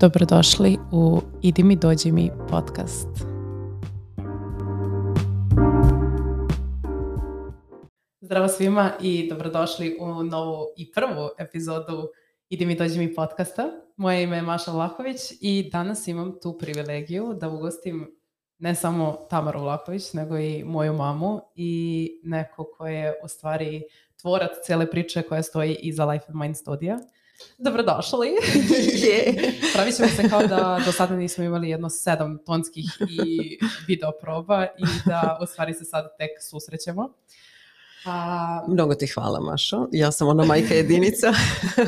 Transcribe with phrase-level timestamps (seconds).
[0.00, 3.08] Dobrodošli u Idi mi dođi mi podcast.
[8.20, 12.08] Zdravo svima i dobrodošli u novu i prvu epizodu
[12.48, 13.70] Idi mi dođi mi podcasta.
[13.96, 18.16] Moje ime je Maša Vlahović i danas imam tu privilegiju da ugostim
[18.58, 23.82] ne samo Tamaru Vlahović, nego i moju mamu i neko ko je u stvari
[24.20, 26.98] tvorac cele priče koja stoji iza Life of Mind studija.
[27.58, 28.28] Dobrodošli.
[29.06, 29.52] Je.
[29.74, 34.64] Pravit ćemo se kao da do sada nismo imali jedno sedam tonskih i video proba
[34.64, 37.12] i da u stvari se sad tek susrećemo.
[38.06, 38.64] A...
[38.68, 39.88] Mnogo ti hvala Mašo.
[39.92, 41.32] Ja sam ona majka jedinica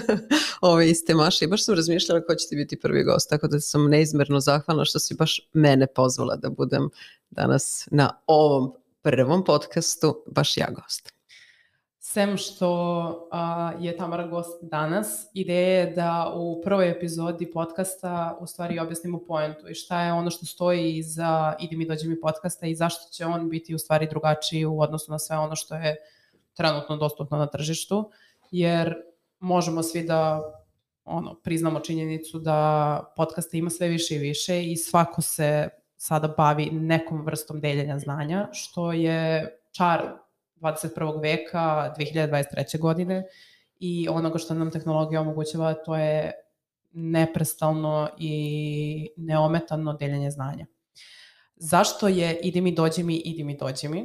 [0.61, 3.61] ove iste Maše i baš sam razmišljala ko će ti biti prvi gost, tako da
[3.61, 6.91] sam neizmerno zahvalna što si baš mene pozvala da budem
[7.31, 8.73] danas na ovom
[9.03, 11.18] prvom podcastu baš ja gost.
[12.11, 18.47] Sem što a, je Tamara gost danas, ideja je da u prvoj epizodi podcasta u
[18.47, 22.67] stvari objasnimo poentu i šta je ono što stoji iza Idi mi dođi mi podcasta
[22.67, 25.97] i zašto će on biti u stvari drugačiji u odnosu na sve ono što je
[26.55, 28.11] trenutno dostupno na tržištu,
[28.51, 28.95] jer
[29.39, 30.43] možemo svi da
[31.05, 36.71] ono, priznamo činjenicu da podcasta ima sve više i više i svako se sada bavi
[36.71, 40.28] nekom vrstom deljenja znanja, što je čar
[40.61, 41.23] 21.
[41.23, 42.79] veka, 2023.
[42.79, 43.25] godine
[43.81, 46.33] i onoga što nam tehnologija omogućava to je
[46.91, 50.67] neprestalno i neometano deljenje znanja.
[51.57, 54.05] Zašto je idi mi, dođi mi, idi mi, dođi mi?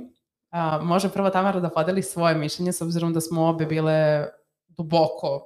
[0.50, 4.28] A, može prvo Tamara da podeli svoje mišljenje s obzirom da smo obe bile
[4.68, 5.42] duboko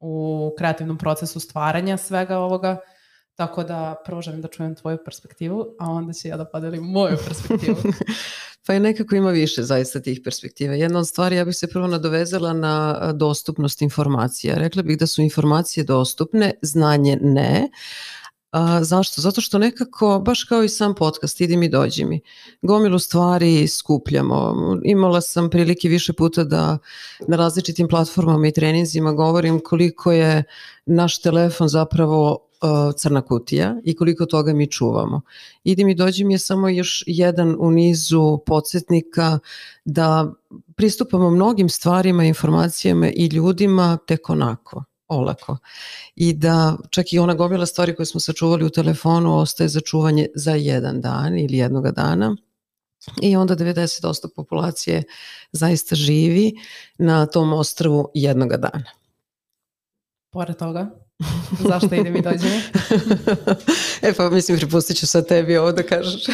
[0.00, 2.80] u kreativnom procesu stvaranja svega ovoga,
[3.34, 7.16] tako da prvo želim da čujem tvoju perspektivu, a onda će ja da podelim moju
[7.26, 7.76] perspektivu.
[8.68, 10.74] Pa je nekako ima više zaista tih perspektiva.
[10.74, 14.54] Jedna od stvari, ja bih se prvo nadovezala na dostupnost informacija.
[14.58, 17.68] Rekla bih da su informacije dostupne, znanje ne.
[18.50, 19.20] A, zašto?
[19.20, 22.20] Zato što nekako, baš kao i sam podcast, idi mi, dođi mi,
[22.62, 24.54] gomilu stvari skupljamo.
[24.84, 26.78] Imala sam prilike više puta da
[27.28, 30.44] na različitim platformama i treninzima govorim koliko je
[30.86, 32.48] naš telefon zapravo
[32.96, 35.20] crna kutija i koliko toga mi čuvamo.
[35.64, 39.38] Idi mi dođi mi je samo još jedan u nizu podsjetnika
[39.84, 40.32] da
[40.76, 45.56] pristupamo mnogim stvarima, informacijama i ljudima tek onako olako.
[46.14, 50.26] I da čak i ona gomila stvari koje smo sačuvali u telefonu ostaje za čuvanje
[50.34, 52.36] za jedan dan ili jednoga dana.
[53.22, 55.02] I onda 90% populacije
[55.52, 56.52] zaista živi
[56.98, 58.90] na tom ostrvu jednoga dana.
[60.30, 60.90] Pored toga,
[61.68, 62.62] Zašto ide mi dođe mi?
[64.08, 66.26] e pa mislim pripustit ću sad tebi ovo da kažeš.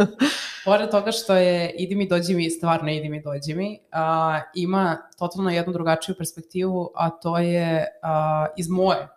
[0.64, 4.96] Pored toga što je idi mi dođi mi, stvarno idi mi dođi mi, a, ima
[5.18, 9.08] totalno jednu drugačiju perspektivu, a to je a, iz moje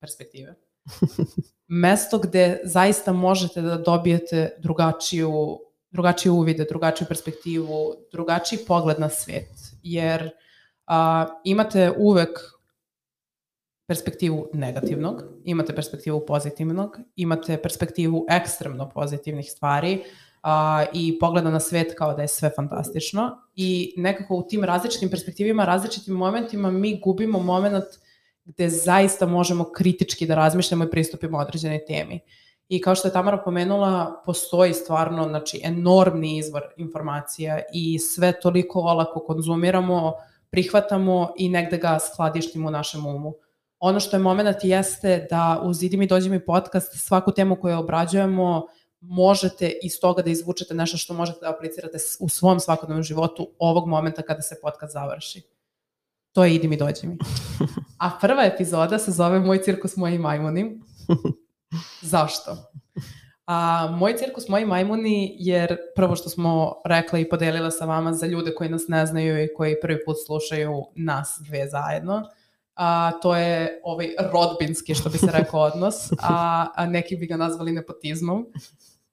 [0.00, 0.54] perspektive.
[1.82, 5.58] Mesto gde zaista možete da dobijete drugačiju,
[5.90, 9.50] drugačiju uvide, drugačiju perspektivu, drugačiji pogled na svet.
[9.82, 10.30] Jer
[10.86, 12.51] a, imate uvek
[13.92, 20.02] perspektivu negativnog, imate perspektivu pozitivnog, imate perspektivu ekstremno pozitivnih stvari
[20.42, 25.10] a, i pogleda na svet kao da je sve fantastično i nekako u tim različitim
[25.10, 27.84] perspektivima, različitim momentima mi gubimo moment
[28.44, 32.20] gde zaista možemo kritički da razmišljamo i pristupimo određenoj temi.
[32.68, 38.80] I kao što je Tamara pomenula, postoji stvarno znači, enormni izvor informacija i sve toliko
[38.80, 40.12] olako konzumiramo,
[40.50, 43.34] prihvatamo i negde ga skladištimo u našem umu.
[43.84, 47.78] Ono što je moment jeste da uz Idi mi dođi mi podcast svaku temu koju
[47.78, 48.66] obrađujemo
[49.00, 53.88] možete iz toga da izvučete nešto što možete da aplicirate u svom svakodnevnom životu ovog
[53.88, 55.42] momenta kada se podcast završi.
[56.32, 57.18] To je Idi mi dođi mi.
[57.98, 60.80] A prva epizoda se zove Moj cirkus, moji majmuni.
[62.12, 62.56] Zašto?
[63.46, 68.26] A, moj cirkus, moji majmuni, jer prvo što smo rekla i podelila sa vama za
[68.26, 72.22] ljude koji nas ne znaju i koji prvi put slušaju nas dve zajedno,
[72.74, 77.36] a, to je ovaj rodbinski, što bi se rekao, odnos, a, a neki bi ga
[77.36, 78.46] nazvali nepotizmom.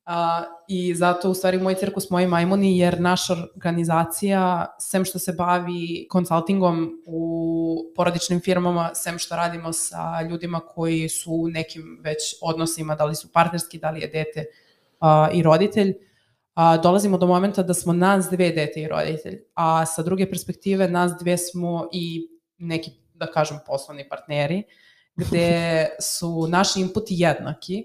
[0.05, 5.33] A, I zato u stvari moj cirkus, moji majmuni, jer naša organizacija, sem što se
[5.33, 12.35] bavi konsultingom u porodičnim firmama, sem što radimo sa ljudima koji su u nekim već
[12.41, 14.45] odnosima, da li su partnerski, da li je dete
[14.99, 15.93] a, i roditelj,
[16.53, 20.87] a, dolazimo do momenta da smo nas dve dete i roditelj, a sa druge perspektive
[20.89, 22.27] nas dve smo i
[22.57, 24.63] neki da kažem, poslovni partneri,
[25.15, 27.83] gde su naši inputi jednaki,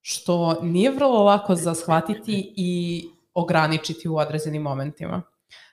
[0.00, 5.22] što nije vrlo lako za shvatiti i ograničiti u određenim momentima.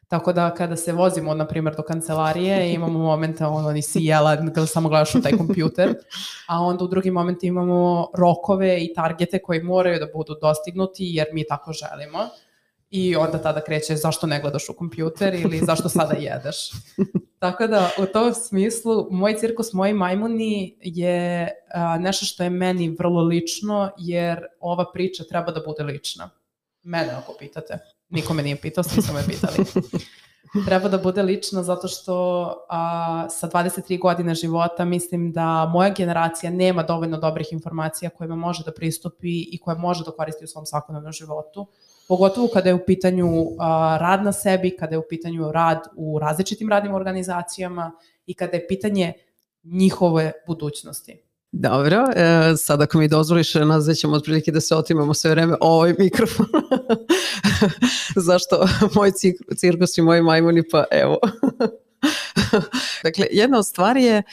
[0.10, 4.66] Tako da kada se vozimo, na primjer, do kancelarije, imamo momente ono, nisi jela, kada
[4.66, 5.96] samo gledaš u taj kompjuter,
[6.48, 11.28] a onda u drugim momenti imamo rokove i targete koji moraju da budu dostignuti jer
[11.34, 12.20] mi tako želimo.
[12.90, 16.72] I onda tada kreće zašto ne gledaš u kompjuter ili zašto sada jedeš.
[17.40, 22.96] Tako da u tom smislu moj cirkus, moji majmuni je a, nešto što je meni
[23.00, 26.30] vrlo lično jer ova priča treba da bude lična.
[26.84, 27.78] Mene ako pitate.
[28.10, 29.56] Niko me nije pitao, svi su me pitali.
[30.66, 36.52] Treba da bude lično zato što a, sa 23 godine života mislim da moja generacija
[36.52, 40.66] nema dovoljno dobrih informacija kojima može da pristupi i koje može da koristi u svom
[40.66, 41.68] svakodnevnom životu.
[42.10, 43.28] Pogotovo kada je u pitanju
[44.00, 47.92] rad na sebi, kada je u pitanju rad u različitim radnim organizacijama
[48.26, 49.14] i kada je pitanje
[49.64, 51.24] njihove budućnosti.
[51.52, 55.96] Dobro, e, sad ako mi dozvoliš, nazvat ćemo otprilike da se otimamo sve vreme ovaj
[56.00, 56.46] mikrofon.
[58.28, 59.12] Zašto moj
[59.58, 61.20] cirkus i moji majmuni, pa evo.
[63.04, 64.24] dakle, jedna od stvari je e,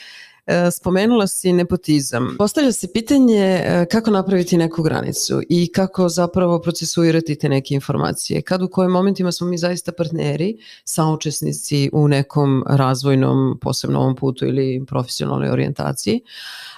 [0.71, 2.35] spomenula si nepotizam.
[2.37, 8.41] Postavlja se pitanje e, kako napraviti neku granicu i kako zapravo procesuirati te neke informacije.
[8.41, 14.45] Kad u kojim momentima smo mi zaista partneri, saučesnici u nekom razvojnom, posebno ovom putu
[14.45, 16.21] ili profesionalnoj orijentaciji,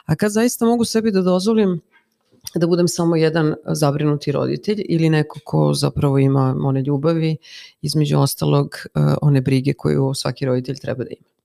[0.06, 1.82] a kad zaista mogu sebi da dozvolim
[2.56, 7.38] da budem samo jedan zabrinuti roditelj ili neko ko zapravo ima one ljubavi,
[7.82, 11.39] između ostalog e, one brige koju svaki roditelj treba da ima.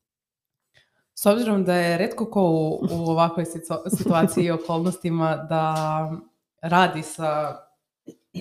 [1.25, 3.45] S obzirom da je redko ko u, u ovakvoj
[3.97, 5.75] situaciji i okolnostima da
[6.63, 7.57] radi sa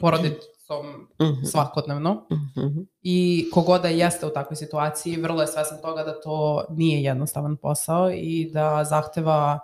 [0.02, 1.46] porodicom mhm.
[1.46, 2.80] svakodnevno mhm.
[3.02, 8.12] i kogoda jeste u takvoj situaciji, vrlo je svesan toga da to nije jednostavan posao
[8.12, 9.60] i da zahteva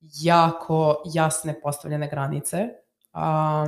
[0.00, 2.68] jako jasne postavljene granice.
[3.12, 3.66] A,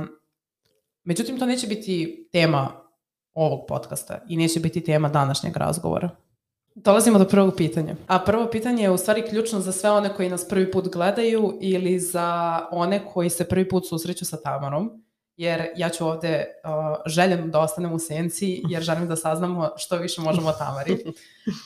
[1.03, 2.69] međutim, to neće biti tema
[3.33, 6.24] ovog podcasta i neće biti tema današnjeg razgovora.
[6.75, 7.95] Dolazimo do prvog pitanja.
[8.07, 11.57] A prvo pitanje je u stvari ključno za sve one koji nas prvi put gledaju
[11.61, 15.03] ili za one koji se prvi put susreću sa Tamarom.
[15.37, 16.71] Jer ja ću ovde uh,
[17.05, 21.03] željem da ostanem u senci jer želim da saznamo što više možemo o Tamari.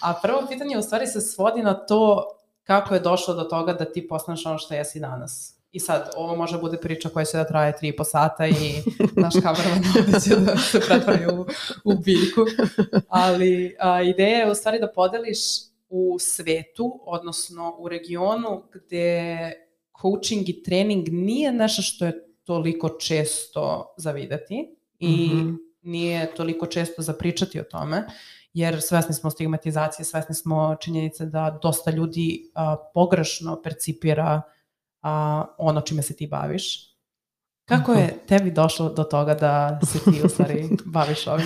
[0.03, 2.27] A prvo pitanje u stvari se svodi na to
[2.63, 5.58] kako je došlo do toga da ti postaneš ono što jesi danas.
[5.71, 8.51] I sad, ovo može bude priča koja će da traje tri i po sata i
[9.23, 11.45] naš kameraman ovde će da se pretvori u,
[11.83, 12.41] u biljku.
[13.07, 15.37] Ali a, ideja je u stvari da podeliš
[15.89, 19.51] u svetu, odnosno u regionu gde
[20.01, 25.57] coaching i trening nije nešto što je toliko često zavidati i mm -hmm.
[25.81, 28.05] nije toliko često zapričati o tome
[28.53, 34.41] jer svesni smo stigmatizacije, svesni smo činjenice da dosta ljudi a, pogrešno percipira
[35.01, 36.89] a, ono čime se ti baviš.
[37.69, 41.45] Kako je tebi došlo do toga da se ti u stvari baviš ovim?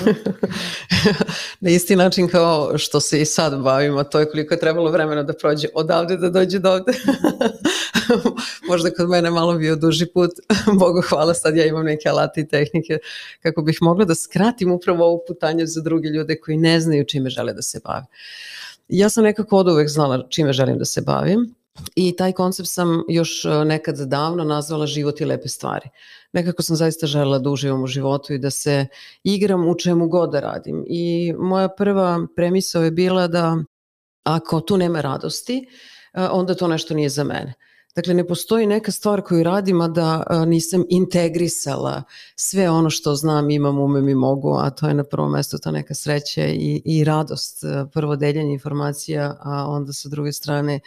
[1.59, 5.23] Na isti način kao što se i sad bavimo, to je koliko je trebalo vremena
[5.23, 6.91] da prođe odavde da dođe do ovde.
[8.69, 10.31] Možda kod mene malo bio duži put,
[10.79, 12.97] Bogu hvala, sad ja imam neke alate i tehnike
[13.41, 17.29] kako bih mogla da skratim upravo ovu putanje za druge ljude koji ne znaju čime
[17.29, 18.05] žele da se bave.
[18.87, 21.55] Ja sam nekako od uvek znala čime želim da se bavim
[21.95, 25.89] I taj koncept sam još e, nekad davno nazvala život i lepe stvari.
[26.33, 28.85] Nekako sam zaista želela da uživam u životu i da se
[29.23, 30.85] igram u čemu god da radim.
[30.87, 33.57] I moja prva premisao je bila da
[34.23, 35.67] ako tu nema radosti,
[36.13, 37.53] e, onda to nešto nije za mene.
[37.95, 42.03] Dakle, ne postoji neka stvar koju radim, a da e, nisam integrisala
[42.35, 45.71] sve ono što znam, imam, umem i mogu, a to je na prvom mestu ta
[45.71, 47.63] neka sreća i, i radost,
[47.93, 50.79] prvo deljenje informacija, a onda sa druge strane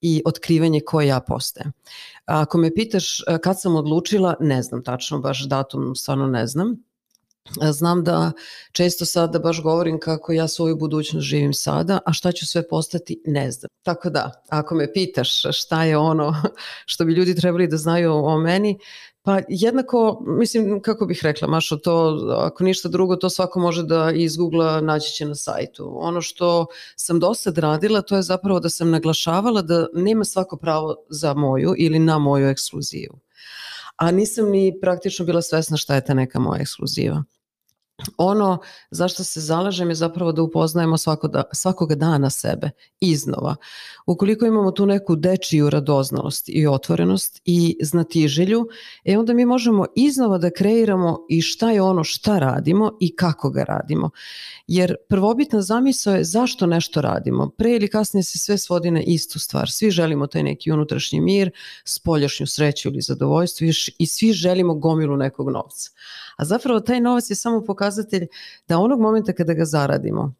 [0.00, 1.72] i otkrivanje ko ja postajem.
[2.24, 6.76] Ako me pitaš e, kad sam odlučila, ne znam tačno, baš datum stvarno ne znam.
[7.72, 8.32] Znam da
[8.72, 13.22] često sada baš govorim kako ja svoju budućnost živim sada, a šta ću sve postati,
[13.26, 13.68] ne znam.
[13.82, 16.34] Tako da, ako me pitaš šta je ono
[16.92, 18.78] što bi ljudi trebali da znaju o meni,
[19.22, 24.12] Pa jednako, mislim, kako bih rekla, Mašo, to, ako ništa drugo, to svako može da
[24.14, 25.92] izgoogla, naći će na sajtu.
[25.96, 30.56] Ono što sam do sad radila, to je zapravo da sam naglašavala da nema svako
[30.56, 33.20] pravo za moju ili na moju ekskluzivu.
[33.96, 37.24] A nisam ni praktično bila svesna šta je ta neka moja ekskluziva.
[38.16, 38.58] Ono
[38.90, 43.56] zašto se zalažem je zapravo da upoznajemo svako da, svakoga dana sebe iznova.
[44.06, 48.66] Ukoliko imamo tu neku dečiju radoznalost i otvorenost i znatiželju,
[49.04, 53.50] e onda mi možemo iznova da kreiramo i šta je ono šta radimo i kako
[53.50, 54.10] ga radimo.
[54.66, 57.50] Jer prvobitna zamisao je zašto nešto radimo.
[57.50, 59.70] Pre ili kasnije se sve svodi na istu stvar.
[59.70, 61.50] Svi želimo taj neki unutrašnji mir,
[61.84, 63.66] spoljašnju sreću ili zadovoljstvo
[63.98, 65.90] i svi želimo gomilu nekog novca.
[66.36, 68.26] A zapravo taj novac je samo pokazatelj
[68.68, 70.34] da onog momenta kada ga zaradimo,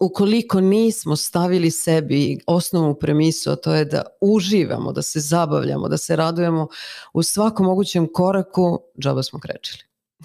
[0.00, 5.96] ukoliko nismo stavili sebi osnovnu premisu, a to je da uživamo, da se zabavljamo, da
[5.96, 6.68] se radujemo
[7.12, 9.82] u svakom mogućem koraku, džaba smo krečili.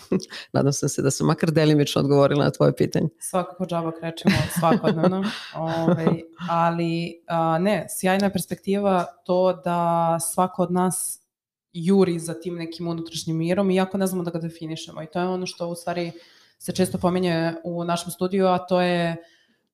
[0.54, 3.10] Nadam sam se da sam makar delimično odgovorila na tvoje pitanje.
[3.20, 5.24] Svakako džaba krećemo svakodnevno,
[5.56, 11.20] ovaj, ali a, ne, sjajna perspektiva to da svako od nas
[11.74, 15.28] juri za tim nekim unutrašnjim mirom iako ne znamo da ga definišemo i to je
[15.28, 16.12] ono što u stvari
[16.60, 19.16] se često pominje u našem studiju, a to je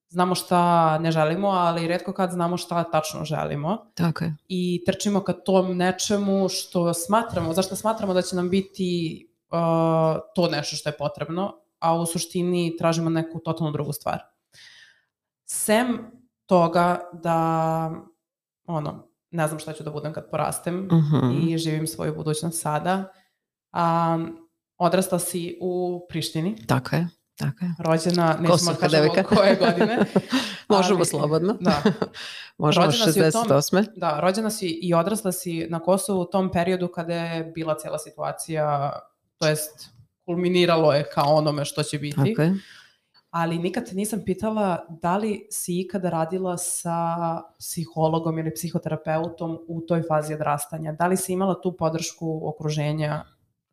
[0.08, 3.86] znamo šta ne želimo, ali redko kad znamo šta tačno želimo.
[3.94, 4.34] Tako je.
[4.48, 9.58] I trčimo ka tom nečemu što smatramo, zašto smatramo da će nam biti uh,
[10.34, 14.18] to nešto što je potrebno, a u suštini tražimo neku totalno drugu stvar.
[15.44, 15.98] Sem
[16.46, 17.90] toga da,
[18.66, 21.16] ono, ne znam šta ću da budem kad porastem uh Mhm.
[21.16, 21.54] -huh.
[21.54, 23.12] i živim svoju budućnost sada,
[23.74, 24.45] um,
[24.78, 27.70] odrastala si u Prištini, Tako je, tako je.
[27.78, 29.98] rođena, nećemo da Kosovka kažemo koje godine.
[30.68, 31.56] Možemo ali- slobodno.
[31.60, 31.82] Da,
[32.58, 33.86] Možemo Rođena si u tom- 68.
[33.96, 37.98] da, rođena si i odrasla si na Kosovu u tom periodu kada je bila cijela
[37.98, 38.92] situacija,
[39.38, 39.88] to jest
[40.24, 42.16] kulminiralo je kao onome što će biti.
[42.16, 42.54] Tako je.
[43.30, 47.06] ali nikad nisam pitala da li si ikada radila sa
[47.58, 50.92] psihologom ili psihoterapeutom u toj fazi odrastanja.
[50.92, 53.24] Da li si imala tu podršku okruženja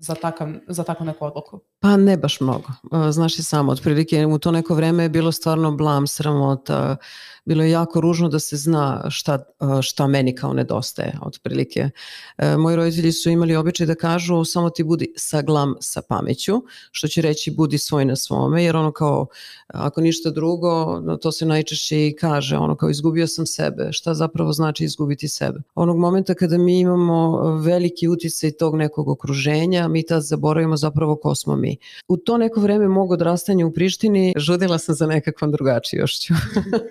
[0.04, 1.60] za, takem, za tako neko odloko.
[1.84, 2.68] Pa ne baš mnogo.
[3.08, 6.98] E, Znaš i samo, otprilike u to neko vreme je bilo stvarno blam, sramota,
[7.46, 11.90] bilo je jako ružno da se zna šta, e, šta meni kao nedostaje, otprilike.
[12.38, 16.62] E, Moji roditelji su imali običaj da kažu samo ti budi saglam sa pameću,
[16.92, 19.28] što će reći budi svoj na svome, jer ono kao,
[19.68, 24.54] ako ništa drugo, to se najčešće i kaže, ono kao izgubio sam sebe, šta zapravo
[24.54, 25.60] znači izgubiti sebe.
[25.76, 31.36] Onog momenta kada mi imamo veliki uticaj tog nekog okruženja, mi tad zaboravimo zapravo ko
[31.36, 31.73] smo mi.
[32.08, 36.34] U to neko vreme mog odrastanja u Prištini žudila sam za nekakvom drugačijošću.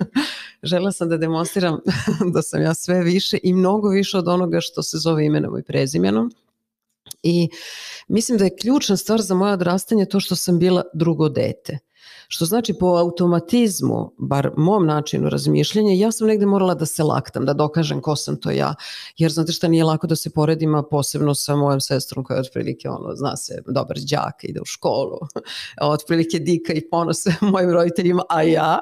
[0.62, 1.80] Žela sam da demonstriram
[2.34, 5.62] da sam ja sve više i mnogo više od onoga što se zove imenom i
[5.62, 6.32] prezimenom.
[7.22, 7.48] I
[8.08, 11.78] mislim da je ključna stvar za moje odrastanje to što sam bila drugo dete.
[12.34, 17.44] Što znači po automatizmu, bar mom načinu razmišljanja, ja sam negde morala da se laktam,
[17.46, 18.74] da dokažem ko sam to ja.
[19.16, 22.88] Jer znate šta nije lako da se poredim, posebno sa mojom sestrom koja je otprilike
[22.88, 25.18] ono, zna se, dobar đak, ide u školu,
[25.82, 28.78] otprilike dika i ponose mojim roditeljima, a ja.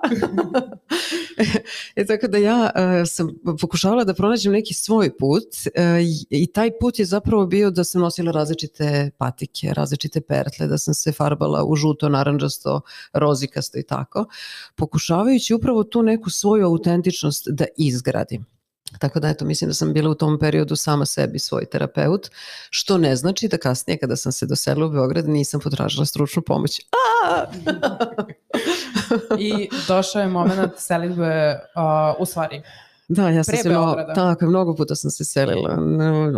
[1.96, 3.28] e, tako da ja e, sam
[3.60, 8.00] pokušavala da pronađem neki svoj put e, i- taj put je zapravo bio da sam
[8.00, 12.80] nosila različite patike, različite pertle, da sam se farbala u žuto, naranđasto,
[13.40, 14.26] rozikasto i tako,
[14.76, 18.46] pokušavajući upravo tu neku svoju autentičnost da izgradim.
[18.98, 22.30] Tako da eto, mislim da sam bila u tom periodu sama sebi svoj terapeut,
[22.70, 26.80] što ne znači da kasnije kada sam se doselila u Beograd nisam potražila stručnu pomoć.
[29.38, 32.62] I došao je moment selitbe, uh, u stvari,
[33.10, 35.78] Da, ja sam Pre se mnogo, tako, mnogo puta sam se selila.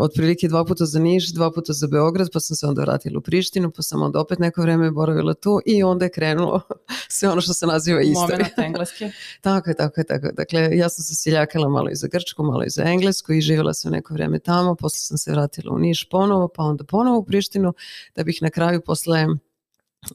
[0.00, 3.20] Otprilike dva puta za Niš, dva puta za Beograd, pa sam se onda vratila u
[3.20, 6.60] Prištinu, pa sam onda opet neko vreme boravila tu i onda je krenulo
[7.16, 8.38] sve ono što se naziva istorija.
[8.38, 9.10] moment engleske.
[9.40, 10.32] Tako je, tako je, tako je.
[10.32, 13.74] Dakle, ja sam se seljakala malo i za Grčku, malo i za Englesku i živjela
[13.74, 17.24] sam neko vreme tamo, posle sam se vratila u Niš ponovo, pa onda ponovo u
[17.24, 17.72] Prištinu,
[18.16, 19.26] da bih na kraju posle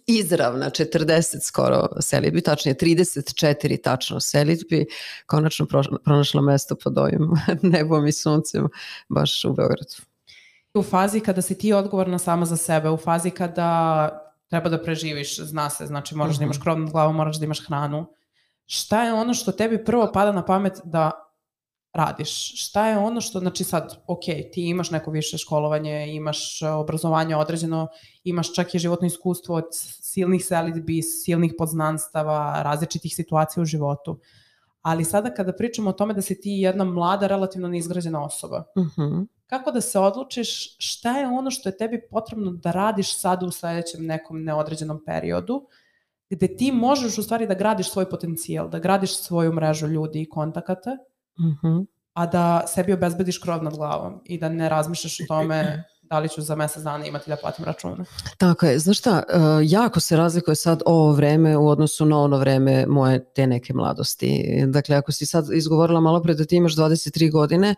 [0.08, 4.86] izravna 40 skoro selitbi, tačnije 34 tačno selitbi,
[5.26, 5.66] konačno
[6.04, 7.30] pronašla mesto pod ovim
[7.74, 8.68] nebom i suncem
[9.10, 9.96] baš u Beogradu.
[10.74, 15.40] U fazi kada si ti odgovorna sama za sebe, u fazi kada treba da preživiš,
[15.40, 18.06] zna se, znači moraš da imaš krov nad glavom, moraš da imaš hranu.
[18.66, 21.27] Šta je ono što tebi prvo pada na pamet da
[21.98, 22.32] radiš?
[22.68, 27.36] Šta je ono što, znači sad, ok, ti imaš neko više školovanje, imaš e, obrazovanje
[27.36, 27.88] određeno,
[28.24, 29.66] imaš čak i životno iskustvo od
[30.02, 34.20] silnih selitbi, silnih poznanstava, različitih situacija u životu.
[34.82, 39.22] Ali sada kada pričamo o tome da si ti jedna mlada, relativno neizgrađena osoba, Mhm.
[39.48, 43.52] kako da se odlučiš šta je ono što je tebi potrebno da radiš sada u
[43.52, 45.68] sledećem nekom neodređenom periodu,
[46.30, 50.30] gde ti možeš u stvari da gradiš svoj potencijal, da gradiš svoju mrežu ljudi i
[50.30, 50.98] kontakata,
[51.40, 51.78] Mhm.
[52.14, 56.30] a da sebi obezbediš krov nad glavom i da ne razmišljaš o tome da li
[56.30, 58.06] ću za mesec dana imati da platim račune.
[58.38, 62.38] Tako je, znaš šta, e, jako se razlikuje sad ovo vreme u odnosu na ono
[62.38, 64.44] vreme moje te neke mladosti.
[64.68, 67.76] Dakle, ako si sad izgovorila malo pre da ti imaš 23 godine,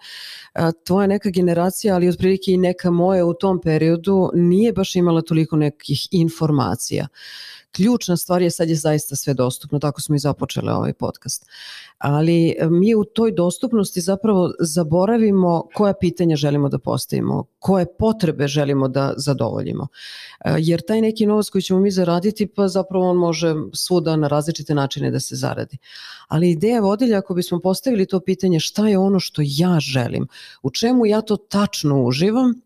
[0.56, 5.22] e, tvoja neka generacija, ali otprilike i neka moja u tom periodu nije baš imala
[5.22, 7.08] toliko nekih informacija.
[7.72, 11.46] Ključna stvar je sad je zaista sve dostupno, tako smo i započeli ovaj podcast.
[11.98, 18.48] Ali e, mi u toj dostupnosti zapravo zaboravimo koja pitanja želimo da postavimo, koje potrebe
[18.48, 19.88] želimo da zadovoljimo.
[20.46, 24.28] E, jer taj neki novac koji ćemo mi zaraditi, pa zapravo on može svuda na
[24.28, 25.78] različite načine da se zaradi.
[26.28, 30.28] Ali ideja vodilja, ako bismo postavili to pitanje šta je ono što ja želim,
[30.64, 32.62] u čemu ja to tačno uživam,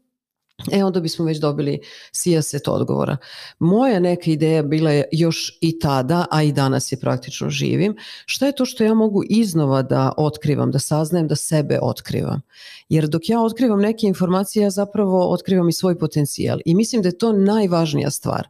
[0.72, 1.80] E onda bismo već dobili
[2.12, 3.18] sijaset odgovora.
[3.60, 7.96] Moja neka ideja bila je još i tada, a i danas je praktično živim,
[8.26, 12.42] šta je to što ja mogu iznova da otkrivam, da saznajem, da sebe otkrivam.
[12.90, 16.60] Jer dok ja otkrivam neke informacije, ja zapravo otkrivam i svoj potencijal.
[16.66, 18.48] I mislim da je to najvažnija stvar.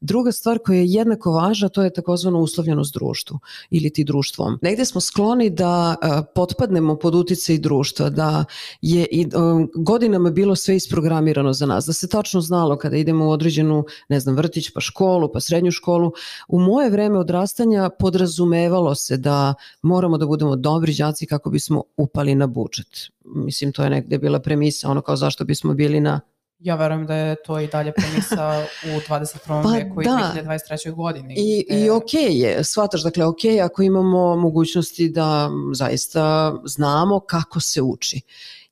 [0.00, 3.38] Druga stvar koja je jednako važna, to je takozvano uslovljenost društvu
[3.70, 4.58] ili ti društvom.
[4.62, 5.96] Negde smo skloni da
[6.34, 8.44] potpadnemo pod uticaj društva, da
[8.82, 9.26] je i,
[9.74, 14.20] godinama bilo sve isprogramirano za nas, da se tačno znalo kada idemo u određenu, ne
[14.20, 16.12] znam, vrtić, pa školu, pa srednju školu.
[16.48, 22.34] U moje vreme odrastanja podrazumevalo se da moramo da budemo dobri đaci kako bismo upali
[22.34, 23.10] na budžet.
[23.24, 26.20] Mislim, to je negde bila premisa, ono kao zašto bismo bili na
[26.62, 29.38] Ja verujem da je to i dalje premisa u 21.
[29.62, 30.32] Pa veku da.
[30.36, 30.94] i 2023.
[30.94, 31.34] godini.
[31.36, 31.84] I, e...
[31.84, 38.20] i ok je, shvataš, dakle ok ako imamo mogućnosti da zaista znamo kako se uči.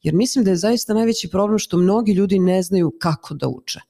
[0.02, 3.80] Jer mislim da je zaista najveći problem što mnogi ljudi ne znaju kako da uče.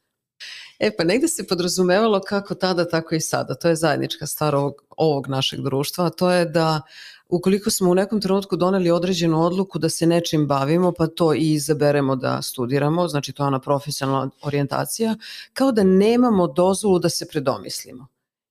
[0.79, 3.55] E pa negde se podrazumevalo kako tada, tako i sada.
[3.55, 6.81] To je zajednička stvar ovog, ovog našeg društva, a to je da
[7.29, 11.53] ukoliko smo u nekom trenutku doneli određenu odluku da se nečim bavimo, pa to i
[11.53, 15.17] izaberemo da studiramo, znači to je ona profesionalna orijentacija,
[15.53, 18.07] kao da nemamo dozvolu da se predomislimo.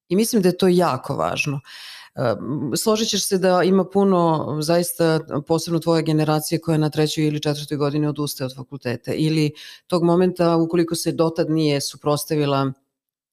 [0.09, 1.55] I mislim da je to jako važno.
[1.55, 1.61] Uh,
[2.77, 7.77] Složit ćeš se da ima puno, zaista posebno tvoje generacije koja na trećoj ili četvrtoj
[7.77, 9.51] godini odustaje od fakulteta ili
[9.87, 12.71] tog momenta ukoliko se dotad nije suprostavila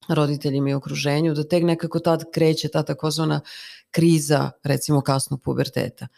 [0.08, 3.40] roditeljima i okruženju, da tek nekako tad kreće ta takozvana
[3.90, 6.08] kriza, recimo kasnog puberteta.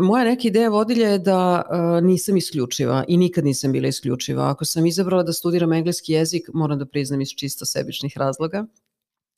[0.00, 1.62] Moja neka ideja vodilja je da
[2.02, 4.50] nisam isključiva i nikad nisam bila isključiva.
[4.50, 8.66] Ako sam izabrala da studiram engleski jezik, moram da priznam iz čisto sebičnih razloga,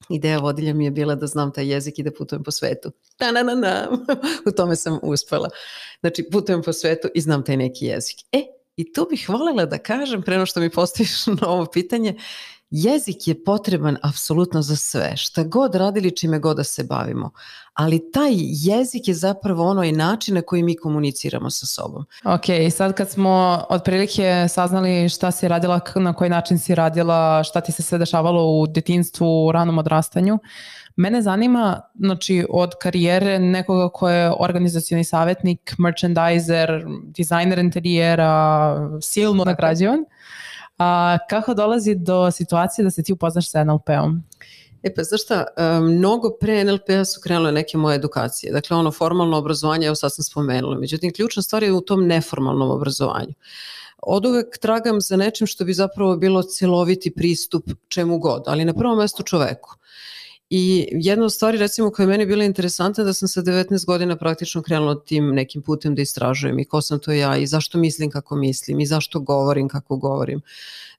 [0.08, 2.92] Ideja vodilja mi je bila da znam taj jezik i da putujem po svetu.
[3.18, 3.88] Da, na, na, na.
[4.48, 5.48] U tome sam uspela.
[6.00, 8.16] Znači, putujem po svetu i znam taj neki jezik.
[8.32, 8.42] E,
[8.76, 12.14] i tu bih voljela da kažem, preno što mi postaviš na ovo pitanje,
[12.70, 17.30] jezik je potreban apsolutno za sve, šta god radili čime god da se bavimo,
[17.74, 22.04] ali taj jezik je zapravo ono i način na koji mi komuniciramo sa sobom.
[22.24, 27.42] Ok, i sad kad smo otprilike saznali šta si radila, na koji način si radila,
[27.44, 30.38] šta ti se sve dešavalo u detinstvu, u ranom odrastanju,
[30.98, 40.04] Mene zanima, znači, od karijere nekoga ko je organizacioni savjetnik, merchandiser, dizajner interijera, silno nagrađivan.
[40.78, 44.22] A, kako dolazi do situacije da se ti upoznaš sa NLP-om?
[44.82, 45.44] E pa znaš šta,
[45.82, 48.52] mnogo pre NLP-a su krenule neke moje edukacije.
[48.52, 50.78] Dakle, ono formalno obrazovanje, evo sad sam spomenula.
[50.78, 53.34] Međutim, ključna stvar je u tom neformalnom obrazovanju.
[54.02, 58.74] Od uvek tragam za nečim što bi zapravo bilo celoviti pristup čemu god, ali na
[58.74, 59.76] prvom mestu čoveku.
[60.50, 64.16] I jedna od stvari recimo koja je meni bila interesantna da sam sa 19 godina
[64.16, 68.10] praktično krenula tim nekim putem da istražujem i ko sam to ja i zašto mislim
[68.10, 70.40] kako mislim i zašto govorim kako govorim.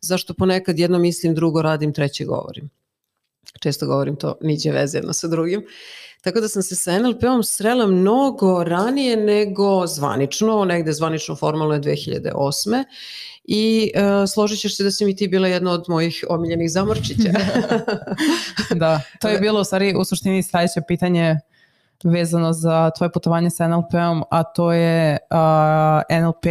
[0.01, 2.69] Zašto ponekad jedno mislim, drugo radim, treće govorim.
[3.59, 5.65] Često govorim to, niđe veze jedno sa drugim.
[6.21, 11.81] Tako da sam se sa NLP-om srela mnogo ranije nego zvanično, negde zvanično formalno je
[11.81, 12.83] 2008
[13.43, 17.29] i uh, složit ćeš se da si mi ti bila jedna od mojih omiljenih zamorčića.
[18.81, 21.35] da, to je bilo u stvari u suštini sledeće pitanje
[22.03, 26.45] vezano za tvoje putovanje sa NLP-om, a to je uh, NLP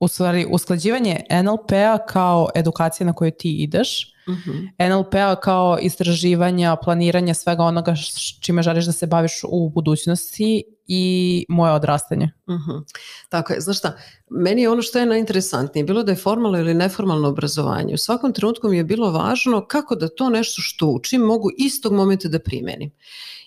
[0.00, 4.50] u stvari usklađivanje NLP-a kao edukacija na koju ti ideš, uh mhm.
[4.50, 4.90] -huh.
[4.90, 7.94] NLP-a kao istraživanja, planiranja svega onoga
[8.40, 12.30] čime želiš da se baviš u budućnosti i moje odrastanje.
[12.46, 12.70] Uh mhm.
[12.70, 12.82] -huh.
[13.28, 13.96] Tako je, znaš šta,
[14.30, 18.32] meni je ono što je najinteresantnije, bilo da je formalno ili neformalno obrazovanje, u svakom
[18.32, 22.38] trenutku mi je bilo važno kako da to nešto što učim mogu istog momenta da
[22.38, 22.90] primenim.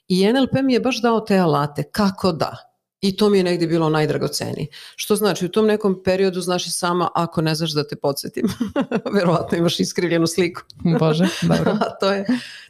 [0.07, 2.70] I NLP mi je baš dao te alate, kako da.
[3.01, 4.67] I to mi je negde bilo najdragocenije.
[4.95, 8.47] Što znači, u tom nekom periodu znaš i sama, ako ne znaš da te podsjetim,
[9.15, 10.61] verovatno imaš iskrivljenu sliku.
[10.99, 11.77] Bože, dobro.
[11.99, 12.25] To je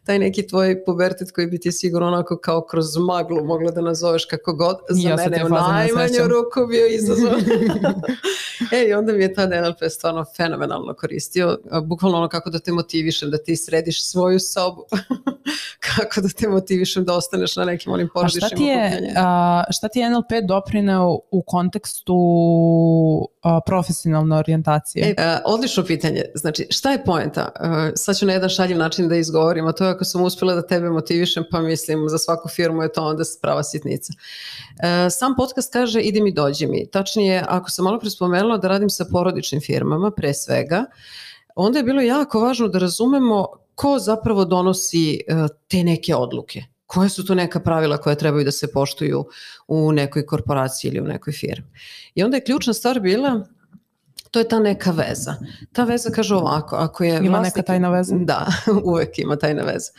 [0.06, 4.26] taj neki tvoj pubertet koji bi ti sigurno onako kao kroz maglu mogla da nazoveš
[4.26, 4.78] kako god.
[4.90, 7.34] Za ja mene u najmanju ruku bio izazov.
[8.78, 11.58] e, i onda mi je ta NLP stvarno fenomenalno koristio.
[11.84, 14.86] Bukvalno ono kako da te motivišem, da ti središ svoju sobu.
[15.96, 19.14] kako da te motivišem da ostaneš na nekim onim porodičnim okupljanja.
[19.18, 22.16] A šta ti je, NLP NLP doprineo u kontekstu
[23.42, 25.10] a, profesionalne orijentacije?
[25.10, 26.24] E, a, odlično pitanje.
[26.36, 27.50] Znači, šta je poenta?
[27.56, 30.56] A, sad ću na jedan šaljiv način da izgovorim, a to je ako sam uspela
[30.56, 34.14] da tebe motivišem, pa mislim za svaku firmu je to onda prava sitnica.
[34.84, 36.88] A, sam podcast kaže ide mi, dođi mi.
[36.92, 40.86] Tačnije, ako sam malo prespomenula da radim sa porodičnim firmama, pre svega,
[41.56, 45.22] onda je bilo jako važno da razumemo ko zapravo donosi
[45.68, 49.26] te neke odluke koje su to neka pravila koja trebaju da se poštuju
[49.68, 51.68] u nekoj korporaciji ili u nekoj firmi.
[52.16, 53.48] I onda je ključna stvar bila
[54.32, 55.36] to je ta neka veza.
[55.74, 58.16] Ta veza kaže ovako, ako je Ima vlasnik, neka tajna veza?
[58.20, 58.48] Da,
[58.92, 59.92] uvek ima tajna veza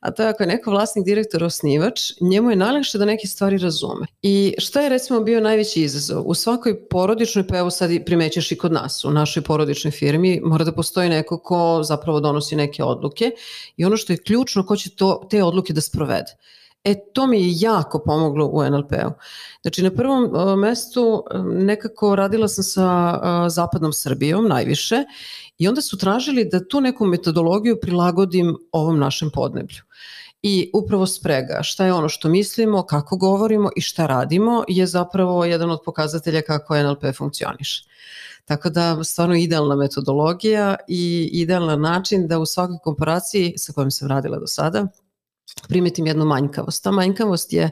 [0.00, 3.58] a to je ako je neko vlasnik, direktor, osnivač, njemu je najlakše da neke stvari
[3.58, 4.06] razume.
[4.22, 6.22] I šta je recimo bio najveći izazov?
[6.26, 10.64] U svakoj porodičnoj, pa evo sad primećeš i kod nas, u našoj porodičnoj firmi, mora
[10.64, 13.30] da postoji neko ko zapravo donosi neke odluke
[13.76, 16.36] i ono što je ključno, ko će to, te odluke da sprovede.
[16.86, 19.10] E, to mi je jako pomoglo u NLP-u.
[19.62, 25.04] Znači, na prvom uh, mestu uh, nekako radila sam sa uh, zapadnom Srbijom najviše
[25.58, 29.82] i onda su tražili da tu neku metodologiju prilagodim ovom našem podneblju.
[30.42, 35.44] I upravo sprega šta je ono što mislimo, kako govorimo i šta radimo je zapravo
[35.44, 37.84] jedan od pokazatelja kako NLP funkcioniše.
[38.44, 44.08] Tako da stvarno idealna metodologija i idealan način da u svakoj komparaciji sa kojom sam
[44.08, 44.86] radila do sada
[45.68, 46.84] primetim jednu manjkavost.
[46.84, 47.70] Ta manjkavost je,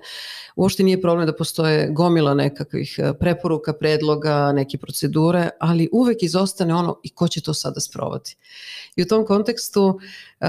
[0.57, 6.75] uopšte nije problem da postoje gomila nekakvih e, preporuka, predloga, neke procedure, ali uvek izostane
[6.75, 8.37] ono i ko će to sada sprovati.
[8.97, 10.49] I u tom kontekstu uh,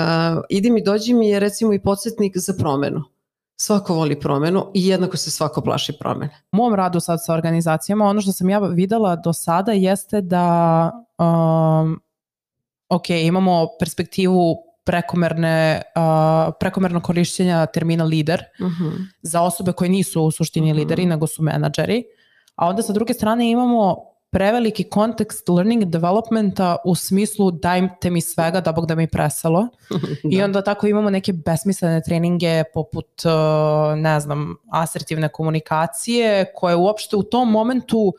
[0.49, 3.03] idi mi, dođi mi je recimo i podsjetnik za promenu.
[3.57, 6.41] Svako voli promenu i jednako se svako plaši promene.
[6.51, 10.91] U mom radu sad sa organizacijama, ono što sam ja videla do sada jeste da
[11.17, 11.99] um,
[12.89, 18.83] ok, imamo perspektivu prekomerne, uh, prekomerno korišćenja termina lider uh mhm.
[18.83, 19.05] -huh.
[19.21, 20.79] za osobe koje nisu u suštini uh mhm.
[20.79, 20.83] -huh.
[20.83, 22.03] lideri, nego su menadžeri.
[22.55, 28.61] A onda sa druge strane imamo preveliki kontekst learning developmenta u smislu dajte mi svega
[28.61, 29.67] da bog da mi preselo.
[30.23, 30.29] da.
[30.31, 37.15] I onda tako imamo neke besmislene treninge poput, uh, ne znam, asertivne komunikacije koje uopšte
[37.15, 38.13] u tom momentu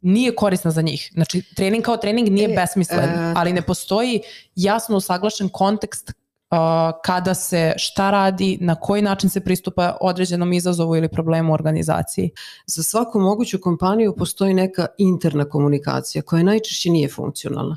[0.00, 1.10] nije korisna za njih.
[1.14, 4.20] Znači, trening kao trening nije e, besmislen, e, ali ne postoji
[4.54, 6.12] jasno usaglašen kontekst
[6.50, 11.54] uh, kada se šta radi, na koji način se pristupa određenom izazovu ili problemu u
[11.54, 12.30] organizaciji.
[12.66, 17.76] Za svaku moguću kompaniju postoji neka interna komunikacija koja najčešće nije funkcionalna.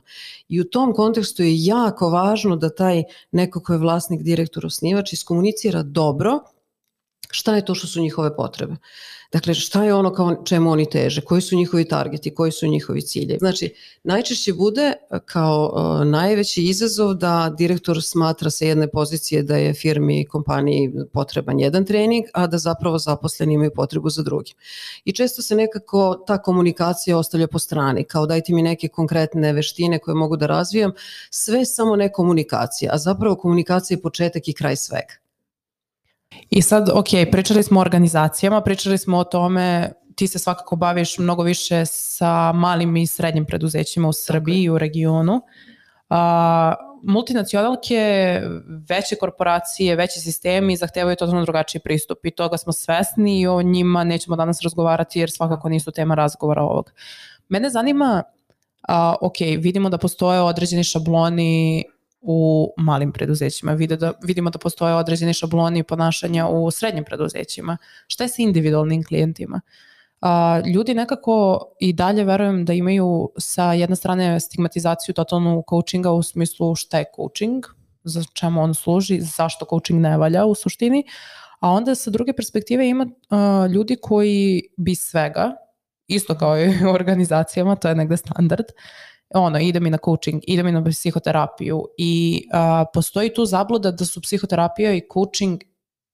[0.49, 5.13] I u tom kontekstu je jako važno da taj neko ko je vlasnik, direktor, osnivač
[5.13, 6.39] iskomunicira dobro
[7.31, 8.75] šta je to što su njihove potrebe.
[9.33, 13.01] Dakle, šta je ono kao čemu oni teže, koji su njihovi targeti, koji su njihovi
[13.01, 13.39] ciljevi.
[13.39, 19.57] Znači, najčešće bude e, kao uh, najveći izazov da direktor smatra sa jedne pozicije da
[19.57, 24.53] je firmi i kompaniji potreban jedan trening, a da zapravo zaposleni imaju potrebu za drugi.
[25.05, 29.99] I često se nekako ta komunikacija ostavlja po strani, kao dajte mi neke konkretne veštine
[29.99, 30.91] koje mogu da razvijam,
[31.29, 35.22] sve samo ne komunikacija, a zapravo komunikacija je početak i kraj svega.
[36.49, 41.17] I sad, ok, pričali smo o organizacijama, pričali smo o tome, ti se svakako baviš
[41.17, 45.33] mnogo više sa malim i srednjim preduzećima u Srbiji i u regionu.
[45.33, 46.17] Uh,
[47.03, 48.41] multinacionalke,
[48.89, 54.03] veće korporacije, veći sistemi zahtevaju totalno drugačiji pristup i toga smo svesni i o njima
[54.03, 56.91] nećemo danas razgovarati jer svakako nisu tema razgovora ovog.
[57.49, 58.23] Mene zanima,
[58.89, 61.83] uh, ok, vidimo da postoje određeni šabloni
[62.23, 63.73] u malim preduzećima.
[63.73, 67.77] Vide da, vidimo da postoje određeni šabloni ponašanja u srednjim preduzećima.
[68.07, 69.61] Šta je sa individualnim klijentima?
[70.21, 76.23] A, ljudi nekako i dalje verujem da imaju sa jedne strane stigmatizaciju totalnu coachinga u
[76.23, 77.65] smislu šta je coaching,
[78.03, 81.03] za čemu on služi, zašto coaching ne valja u suštini,
[81.59, 85.55] a onda sa druge perspektive ima a, ljudi koji bi svega,
[86.07, 88.65] isto kao i u organizacijama, to je negde standard,
[89.33, 94.05] ono, ide mi na coaching, ide mi na psihoterapiju i a, postoji tu zabluda da
[94.05, 95.63] su psihoterapija i coaching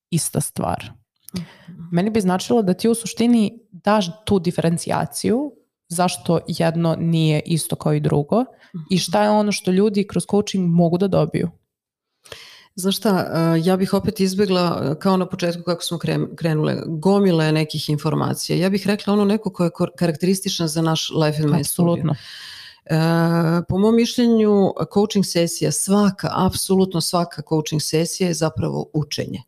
[0.10, 0.92] ista stvar.
[1.34, 1.44] -hmm.
[1.92, 5.52] Meni bi značilo da ti u suštini daš tu diferencijaciju
[5.88, 8.46] zašto jedno nije isto kao i drugo
[8.90, 11.50] i šta je ono što ljudi kroz coaching mogu da dobiju.
[12.76, 13.32] Znaš šta,
[13.64, 16.00] ja bih opet izbegla kao na početku kako smo
[16.36, 18.58] krenule, gomile nekih informacija.
[18.58, 22.14] Ja bih rekla ono neko koje je karakteristično za naš Life and Mind Apsolutno.
[22.14, 22.59] Studio.
[22.90, 22.96] E,
[23.70, 29.44] po mom mišljenju, coaching sesija, svaka, apsolutno svaka coaching sesija je zapravo učenje.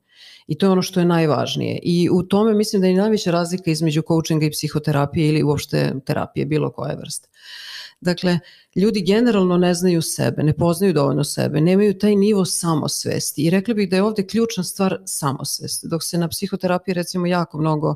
[0.48, 1.80] I to je ono što je najvažnije.
[1.84, 6.46] I u tome mislim da je najveća razlika između coachinga i psihoterapije ili uopšte terapije,
[6.46, 7.30] bilo koje vrste.
[8.02, 8.40] Dakle,
[8.76, 13.74] ljudi generalno ne znaju sebe, ne poznaju dovoljno sebe, nemaju taj nivo samosvesti i rekla
[13.74, 15.86] bih da je ovde ključna stvar samosvest.
[15.86, 17.96] Dok se na psihoterapiji recimo jako mnogo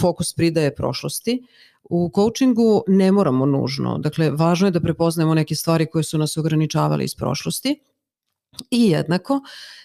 [0.00, 1.46] fokus pridaje prošlosti.
[1.90, 6.36] U coachingu ne moramo nužno, dakle važno je da prepoznajemo neke stvari koje su nas
[6.36, 7.80] ograničavale iz prošlosti
[8.70, 9.40] i jednako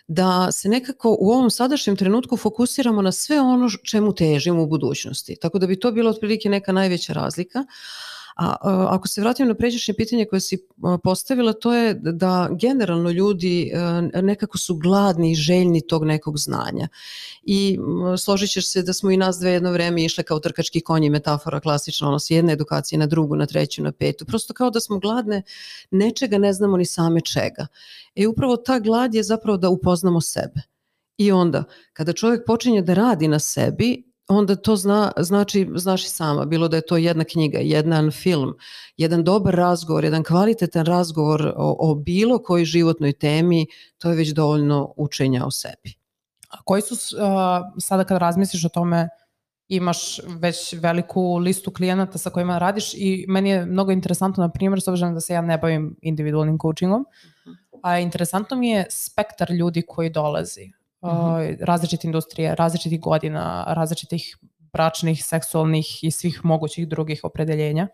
[0.07, 5.35] da se nekako u ovom sadašnjem trenutku fokusiramo na sve ono čemu težimo u budućnosti.
[5.41, 7.65] Tako da bi to bilo otprilike neka najveća razlika.
[8.41, 8.55] A,
[8.89, 10.67] ako se vratim na pređašnje pitanje koje si
[11.03, 16.87] postavila, to je da generalno ljudi e, nekako su gladni i željni tog nekog znanja.
[17.43, 17.79] I
[18.17, 21.59] složit ćeš se da smo i nas dve jedno vreme išle kao trkački konji, metafora
[21.59, 24.25] klasična, ono s jedne edukacije na drugu, na treću, na petu.
[24.25, 25.41] Prosto kao da smo gladne
[25.91, 27.67] nečega, ne znamo ni same čega.
[28.15, 30.61] E upravo ta glad je zapravo da upoznamo sebe.
[31.17, 36.09] I onda, kada čovjek počinje da radi na sebi, onda to zna, znači, znaš i
[36.09, 38.53] sama, bilo da je to jedna knjiga, jedan film,
[38.97, 44.29] jedan dobar razgovor, jedan kvalitetan razgovor o, o bilo kojoj životnoj temi, to je već
[44.29, 45.93] dovoljno učenja o sebi.
[46.49, 47.21] A koji su, uh,
[47.79, 49.09] sada kad razmisliš o tome,
[49.67, 54.81] imaš već veliku listu klijenata sa kojima radiš i meni je mnogo interesantno, na primjer,
[54.81, 57.05] s obzirom da se ja ne bavim individualnim coachingom,
[57.47, 57.53] mhm.
[57.83, 61.57] a interesantno mi je spektar ljudi koji dolazi mm -hmm.
[61.65, 64.37] različite industrije, različitih godina, različitih
[64.73, 67.87] bračnih, seksualnih i svih mogućih drugih opredeljenja.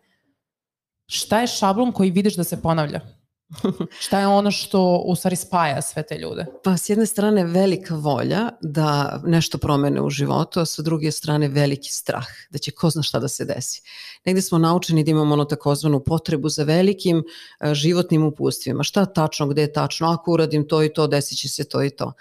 [1.08, 3.02] Šta je šablon koji vidiš da se ponavlja?
[4.06, 6.46] Šta je ono što u stvari spaja sve te ljude?
[6.64, 11.48] Pa s jedne strane velika volja da nešto promene u životu, a sa druge strane
[11.48, 13.82] veliki strah da će ko zna šta da se desi.
[14.26, 18.84] Negde smo naučeni da imamo ono takozvanu potrebu za velikim uh, životnim upustvima.
[18.84, 21.90] Šta tačno, gde je tačno, ako uradim to i to, desit će se to i
[21.90, 22.14] to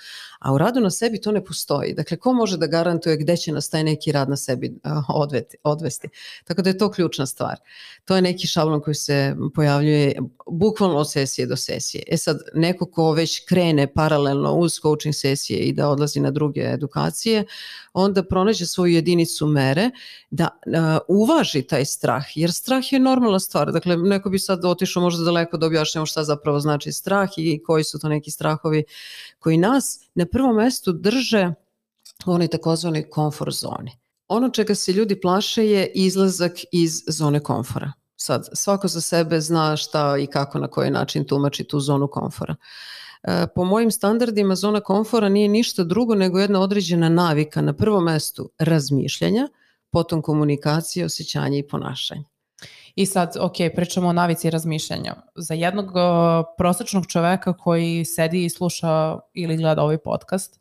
[0.45, 1.95] a u radu na sebi to ne postoji.
[1.95, 4.75] Dakle, ko može da garantuje gde će nas taj neki rad na sebi
[5.09, 6.09] odveti, odvesti?
[6.45, 7.57] Tako da je to ključna stvar.
[8.05, 10.15] To je neki šablon koji se pojavljuje
[10.51, 12.03] bukvalno od sesije do sesije.
[12.09, 16.61] E sad, neko ko već krene paralelno uz coaching sesije i da odlazi na druge
[16.61, 17.45] edukacije,
[17.93, 19.91] onda pronađe svoju jedinicu mere
[20.31, 20.73] da uh,
[21.09, 23.73] uvaži taj strah, jer strah je normalna stvar.
[23.73, 27.85] Dakle, neko bi sad otišao možda daleko da objašnjamo šta zapravo znači strah i koji
[27.85, 28.85] su to neki strahovi
[29.39, 31.53] koji nas na prvom mestu drže
[32.27, 33.93] u onoj takozvanoj komfort zoni.
[34.29, 37.93] Ono čega se ljudi plaše je izlazak iz zone komfora.
[38.17, 42.57] Sad, svako za sebe zna šta i kako na koji način tumači tu zonu komfora.
[43.23, 48.05] E, po mojim standardima zona komfora nije ništa drugo nego jedna određena navika na prvom
[48.05, 49.49] mestu razmišljanja,
[49.91, 52.34] potom komunikacije, osjećanja i ponašanja.
[52.95, 55.15] I sad, ok, pričamo o navici razmišljanja.
[55.35, 55.93] Za jednog uh,
[56.59, 60.61] prosečnog čoveka koji sedi i sluša ili gleda ovaj podcast,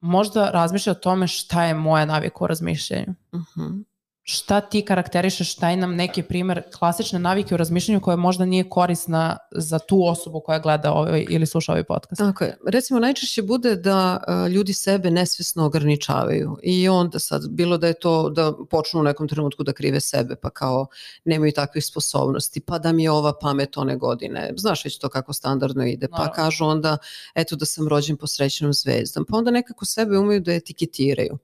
[0.00, 3.14] možda razmišlja o tome šta je moja navika u razmišljanju.
[3.32, 3.60] Uh mhm.
[3.60, 3.87] -huh
[4.30, 9.36] šta ti karakterišeš, taj nam neki primer klasične navike u razmišljanju koja možda nije korisna
[9.52, 12.18] za tu osobu koja gleda ovaj, ili sluša ovaj podcast.
[12.18, 12.56] Tako je.
[12.66, 17.94] Recimo najčešće bude da uh, ljudi sebe nesvesno ograničavaju i onda sad bilo da je
[17.94, 20.86] to da počnu u nekom trenutku da krive sebe pa kao
[21.24, 24.52] nemaju takvih sposobnosti pa da mi je ova pamet one godine.
[24.56, 26.08] Znaš već to kako standardno ide.
[26.08, 26.34] Pa Naravno.
[26.34, 26.98] kažu onda
[27.34, 29.26] eto da sam rođen po srećnom zvezdom.
[29.28, 31.38] Pa onda nekako sebe umeju da etiketiraju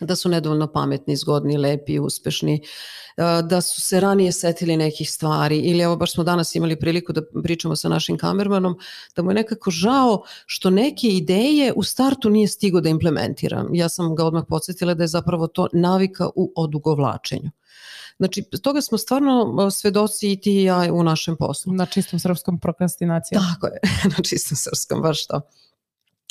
[0.00, 2.62] da su nedovoljno pametni, zgodni, lepi, uspešni,
[3.44, 7.22] da su se ranije setili nekih stvari ili evo baš smo danas imali priliku da
[7.42, 8.78] pričamo sa našim kamermanom
[9.16, 13.64] da mu je nekako žao što neke ideje u startu nije stigo da implementira.
[13.72, 17.50] Ja sam ga odmah podsjetila da je zapravo to navika u odugovlačenju.
[18.16, 21.72] Znači, toga smo stvarno svedoci i ti i ja u našem poslu.
[21.72, 23.42] Na čistom srpskom prokrastinacijom.
[23.54, 23.80] Tako je,
[24.16, 25.40] na čistom srpskom, baš to.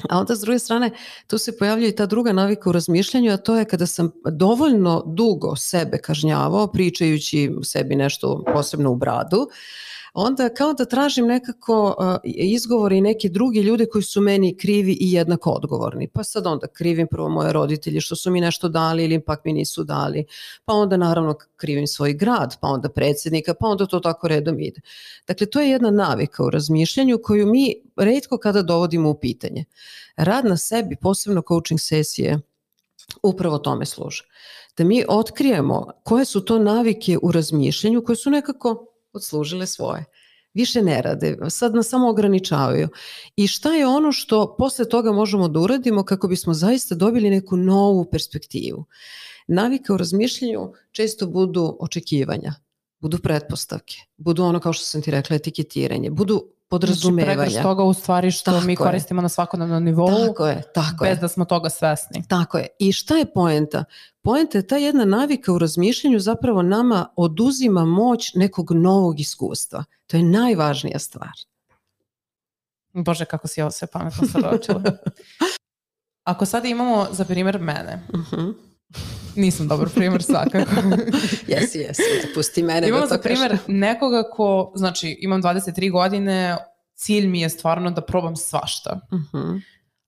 [0.09, 0.91] A onda s druge strane
[1.27, 5.03] tu se pojavljuje i ta druga navika u razmišljanju, a to je kada sam dovoljno
[5.05, 9.49] dugo sebe kažnjavao pričajući sebi nešto posebno u bradu,
[10.13, 15.11] onda kao da tražim nekako izgovore i neke drugi ljude koji su meni krivi i
[15.11, 16.07] jednako odgovorni.
[16.07, 19.53] Pa sad onda krivim prvo moje roditelje što su mi nešto dali ili pak mi
[19.53, 20.25] nisu dali.
[20.65, 24.81] Pa onda naravno krivim svoj grad, pa onda predsednika, pa onda to tako redom ide.
[25.27, 29.65] Dakle, to je jedna navika u razmišljanju koju mi redko kada dovodimo u pitanje.
[30.15, 32.39] Rad na sebi, posebno coaching sesije,
[33.23, 34.23] upravo tome služe.
[34.77, 40.05] Da mi otkrijemo koje su to navike u razmišljanju koje su nekako odslužile svoje.
[40.53, 42.89] Više ne rade, sad nas samo ograničavaju.
[43.35, 47.57] I šta je ono što posle toga možemo da uradimo kako bismo zaista dobili neku
[47.57, 48.85] novu perspektivu?
[49.47, 52.53] Navika u razmišljanju često budu očekivanja,
[52.99, 57.35] budu pretpostavke, budu ono kao što sam ti rekla etiketiranje, budu podrazumevanja.
[57.35, 59.23] Znači pregrš toga u stvari što tako mi koristimo je.
[59.23, 61.21] na svakodnevnom nivou tako je, tako bez je.
[61.21, 62.23] da smo toga svesni.
[62.27, 62.67] Tako je.
[62.79, 63.83] I šta je poenta?
[64.21, 69.83] Poenta je ta jedna navika u razmišljanju zapravo nama oduzima moć nekog novog iskustva.
[70.07, 71.31] To je najvažnija stvar.
[72.93, 74.81] Bože, kako si ovo sve pametno soročila.
[76.31, 78.35] Ako sada imamo za primjer mene, uh mhm.
[78.35, 78.70] -huh.
[79.35, 80.71] Nisam dobar primjer svakako.
[81.47, 82.01] jesi, jesi,
[82.35, 86.57] pusti mene Imam da to za primjer nekoga ko, znači imam 23 godine,
[86.95, 88.99] cilj mi je stvarno da probam svašta.
[89.13, 89.57] Mhm.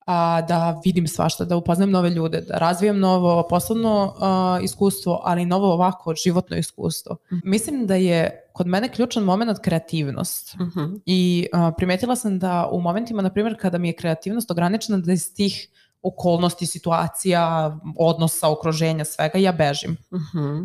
[0.06, 5.42] a, da vidim svašta, da upoznam nove ljude, da razvijem novo poslovno a, iskustvo, ali
[5.42, 7.18] i novo ovako životno iskustvo.
[7.44, 10.56] Mislim da je kod mene ključan moment kreativnost.
[10.56, 10.96] Mhm.
[11.06, 15.14] I a, primetila sam da u momentima, na primjer, kada mi je kreativnost ograničena, da
[15.14, 15.68] iz tih
[16.04, 19.98] okolnosti, situacija, odnosa, okruženja, svega, ja bežim.
[20.14, 20.64] Mhm.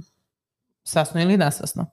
[0.85, 1.87] Svesno ili nesvesno.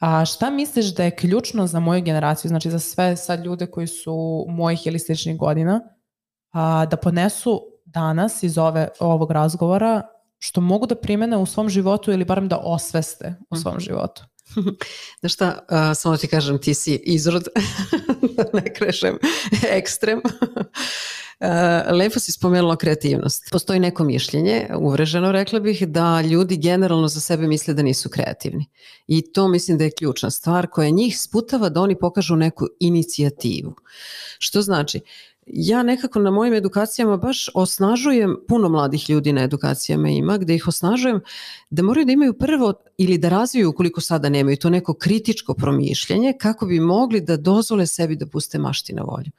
[0.00, 3.86] A šta misliš da je ključno za moju generaciju, znači za sve sad ljude koji
[3.86, 5.80] su mojih ili sličnih godina,
[6.52, 10.02] a, da ponesu danas iz ove, ovog razgovora
[10.38, 14.24] što mogu da primene u svom životu ili barem da osveste u svom životu?
[15.20, 17.48] Znaš šta, a, samo ti kažem, ti si izrod,
[18.36, 19.18] da ne krešem,
[19.78, 20.20] ekstrem.
[21.40, 23.48] A, lepo si spomenula kreativnost.
[23.52, 28.66] Postoji neko mišljenje, uvreženo rekla bih, da ljudi generalno za sebe misle da nisu kreativni.
[29.06, 33.74] I to mislim da je ključna stvar koja njih sputava da oni pokažu neku inicijativu.
[34.38, 35.00] Što znači,
[35.46, 40.68] ja nekako na mojim edukacijama baš osnažujem, puno mladih ljudi na edukacijama ima, gde ih
[40.68, 41.20] osnažujem
[41.70, 46.32] da moraju da imaju prvo ili da razviju ukoliko sada nemaju to neko kritičko promišljanje
[46.38, 49.30] kako bi mogli da dozvole sebi da puste mašti na volju.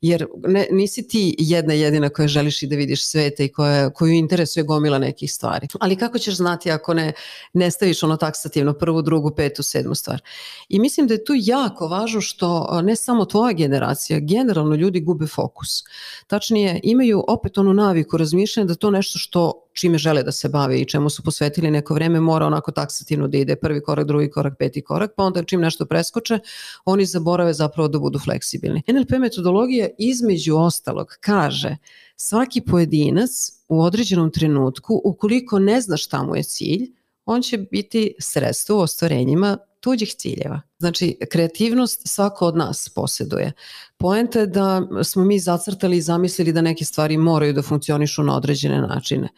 [0.00, 4.12] Jer ne, nisi ti jedna jedina koja želiš i da vidiš sveta i koja, koju
[4.12, 5.68] interesuje gomila nekih stvari.
[5.80, 7.12] Ali kako ćeš znati ako ne,
[7.52, 10.22] ne staviš ono taksativno prvu, drugu, petu, sedmu stvar.
[10.68, 15.26] I mislim da je tu jako važno što ne samo tvoja generacija, generalno ljudi gube
[15.26, 15.84] fokus.
[16.26, 20.80] Tačnije, imaju opet onu naviku razmišljanja da to nešto što čime žele da se bave
[20.80, 24.58] i čemu su posvetili neko vreme mora onako taksativno da ide prvi korak, drugi korak,
[24.58, 26.38] peti korak, pa onda čim nešto preskoče,
[26.84, 28.82] oni zaborave zapravo da budu fleksibilni.
[28.86, 31.76] NLP metodologija između ostalog kaže
[32.16, 33.30] svaki pojedinac
[33.68, 36.90] u određenom trenutku, ukoliko ne zna šta mu je cilj,
[37.30, 40.60] on će biti sredstvo u ostvarenjima tuđih ciljeva.
[40.78, 43.52] Znači, kreativnost svako od nas posjeduje.
[43.96, 48.36] Poenta je da smo mi zacrtali i zamislili da neke stvari moraju da funkcionišu na
[48.36, 49.28] određene načine.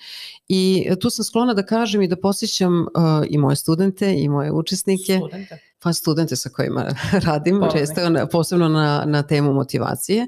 [0.49, 2.87] I tu sam sklona da kažem i da posjećam uh,
[3.29, 5.59] i moje studente i moje učesnike, Studente.
[5.79, 6.87] pa studente sa kojima
[7.27, 7.81] radim, Polovne.
[7.81, 10.27] često na- posebno na, na temu motivacije,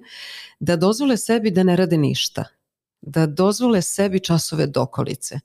[0.60, 2.44] da dozvole sebi da ne rade ništa
[3.06, 5.40] da dozvole sebi časove dokolice.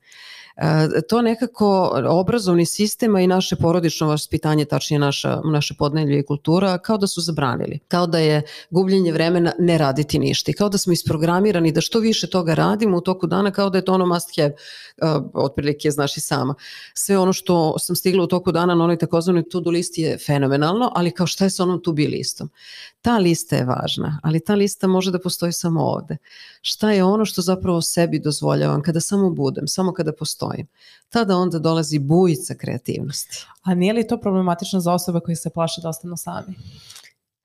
[0.61, 6.25] E, to nekako obrazovni sistem a i naše porodično vaspitanje, tačnije naša, naše podnelje i
[6.25, 7.79] kultura, kao da su zabranili.
[7.87, 10.51] Kao da je gubljenje vremena ne raditi ništa.
[10.51, 13.77] I kao da smo isprogramirani da što više toga radimo u toku dana, kao da
[13.77, 16.55] je to ono must have, uh, otprilike znaš i sama.
[16.93, 20.91] Sve ono što sam stigla u toku dana na onoj takozvanoj to-do listi je fenomenalno,
[20.95, 22.49] ali kao šta je sa onom to-be listom?
[23.01, 26.17] Ta lista je važna, ali ta lista može da postoji samo ovde.
[26.61, 30.48] Šta je ono što zapravo sebi dozvoljavam kada samo budem, samo kada postojim?
[31.09, 33.45] Tada onda dolazi bujica kreativnosti.
[33.61, 36.55] A nije li to problematično za osobe koji se plaše da ostanu sami?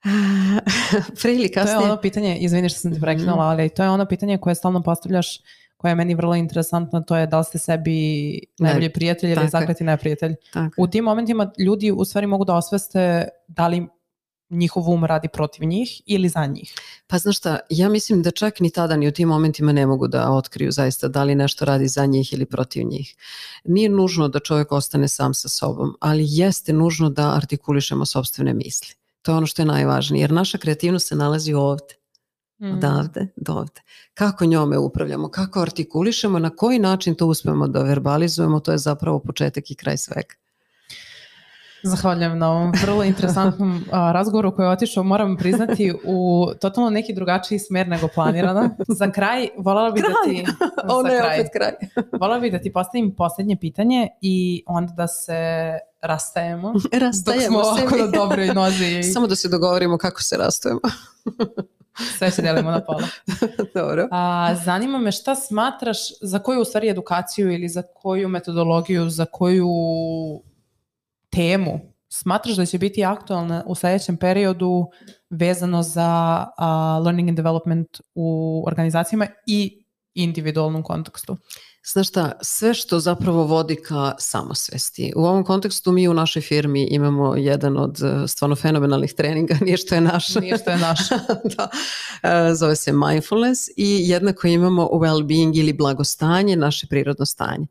[1.23, 1.79] Pre ili To je kasnije...
[1.79, 5.41] ono pitanje, izvini što sam te prekinula, ali to je ono pitanje koje stalno postavljaš
[5.77, 9.85] koje je meni vrlo interesantno, to je da li ste sebi najbolji prijatelj ili zakleti
[9.85, 10.35] neprijatelj.
[10.53, 10.83] Tako.
[10.83, 13.89] U tim momentima ljudi u stvari mogu da osveste da li
[14.51, 16.75] njihov um radi protiv njih ili za njih.
[17.07, 20.09] Pa znaš šta, ja mislim da čak ni tada ni u tim momentima ne mogu
[20.09, 23.17] da otkriju zaista da li nešto radi za njih ili protiv njih.
[23.65, 28.95] Nije nužno da čovjek ostane sam sa sobom, ali jeste nužno da artikulišemo sobstvene misli.
[29.23, 31.95] To je ono što je najvažnije, jer naša kreativnost se nalazi ovde,
[32.59, 32.73] Mm.
[32.73, 33.81] odavde do ovde.
[34.15, 39.19] Kako njome upravljamo, kako artikulišemo, na koji način to uspemo da verbalizujemo, to je zapravo
[39.19, 40.35] početak i kraj svega.
[41.85, 47.15] Zahvaljujem na ovom vrlo interesantnom a, razgovoru koji je otišao, moram priznati, u totalno neki
[47.15, 48.71] drugačiji smer nego planirano.
[48.89, 50.47] Za kraj, voljela bih da ti...
[50.89, 51.41] Ono je kraj.
[51.41, 51.73] opet kraj.
[52.21, 55.35] Voljela bih da ti postavim posljednje pitanje i onda da se
[56.03, 56.73] rastajemo.
[56.73, 60.81] Dok smo Rastajemo ovako na dobroj nozi Samo da se dogovorimo kako se rastajemo.
[62.19, 63.09] sve se delimo na pola.
[63.75, 64.09] Dobro.
[64.11, 69.25] A, zanima me šta smatraš, za koju u stvari edukaciju ili za koju metodologiju, za
[69.25, 69.69] koju
[71.35, 74.87] temu smatraš da će biti aktualna u sledećem periodu
[75.31, 81.37] vezano za a, learning and development u organizacijama i individualnom kontekstu?
[81.87, 85.13] Znaš šta, sve što zapravo vodi ka samosvesti.
[85.17, 89.77] U ovom kontekstu mi u našoj firmi imamo jedan od eh, stvarno fenomenalnih treninga, nije
[89.77, 90.35] što je naš.
[90.35, 90.99] Nije što je naš.
[91.57, 91.69] da,
[92.23, 97.67] e, zove se mindfulness i jednako imamo well-being ili blagostanje, naše prirodno stanje.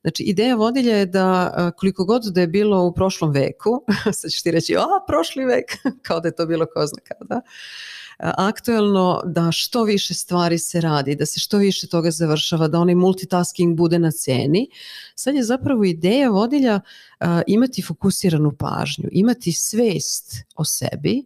[0.00, 3.84] Znači, ideja vodilja je da e, koliko god da je bilo u prošlom veku,
[4.18, 7.40] sad ćeš ti reći, a, prošli vek, kao da je to bilo ko zna kada,
[8.18, 12.94] aktuelno da što više stvari se radi, da se što više toga završava, da onaj
[12.94, 14.68] multitasking bude na ceni.
[15.14, 16.80] Sad je zapravo ideja vodilja
[17.46, 21.24] imati fokusiranu pažnju, imati svest o sebi,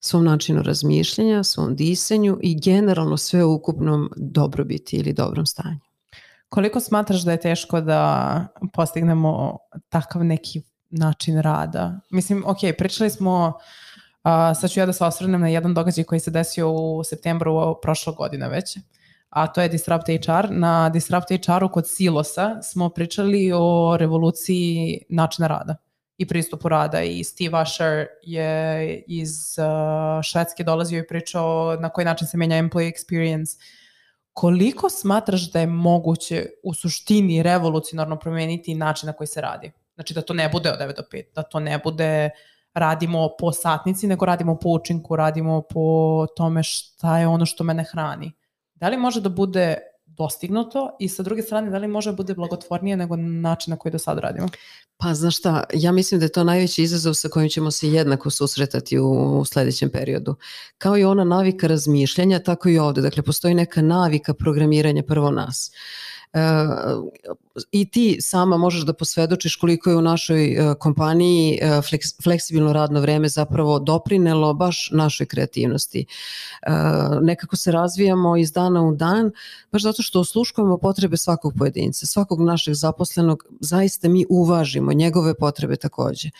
[0.00, 5.80] svom načinu razmišljanja, svom disanju i generalno sve u ukupnom dobrobiti ili dobrom stanju.
[6.48, 9.58] Koliko smatraš da je teško da postignemo
[9.88, 12.00] takav neki način rada?
[12.10, 13.85] Mislim, ok, pričali smo, uh,
[14.54, 18.12] sad ću ja da se osvrnem na jedan događaj koji se desio u septembru prošle
[18.16, 18.78] godine već,
[19.30, 20.50] a to je Disrupt HR.
[20.50, 25.76] Na Disrupt HR-u kod Silosa smo pričali o revoluciji načina rada
[26.18, 32.04] i pristupu rada i Steve Usher je iz uh, Švedske dolazio i pričao na koji
[32.04, 33.58] način se menja employee experience.
[34.32, 39.72] Koliko smatraš da je moguće u suštini revolucionarno promeniti način na koji se radi?
[39.94, 42.30] Znači da to ne bude od 9 do 5, da to ne bude
[42.76, 47.84] radimo po satnici, nego radimo po učinku, radimo po tome šta je ono što mene
[47.84, 48.32] hrani.
[48.74, 52.34] Da li može da bude dostignuto i sa druge strane da li može da bude
[52.34, 54.48] blagotvornije nego način na koji do sad radimo?
[54.96, 58.30] Pa znaš šta, ja mislim da je to najveći izazov sa kojim ćemo se jednako
[58.30, 60.34] susretati u sledećem periodu.
[60.78, 63.00] Kao i ona navika razmišljanja, tako i ovde.
[63.00, 65.70] Dakle, postoji neka navika programiranja prvo nas.
[65.70, 66.15] E,
[67.72, 71.80] i ti sama možeš da posvedočiš koliko je u našoj e, kompaniji e,
[72.22, 76.06] fleksibilno radno vreme zapravo doprinelo baš našoj kreativnosti.
[77.22, 79.30] Nekako se razvijamo iz dana u dan,
[79.72, 85.76] baš zato što osluškujemo potrebe svakog pojedinca, svakog našeg zaposlenog, zaista mi uvažimo njegove potrebe
[85.76, 86.30] takođe.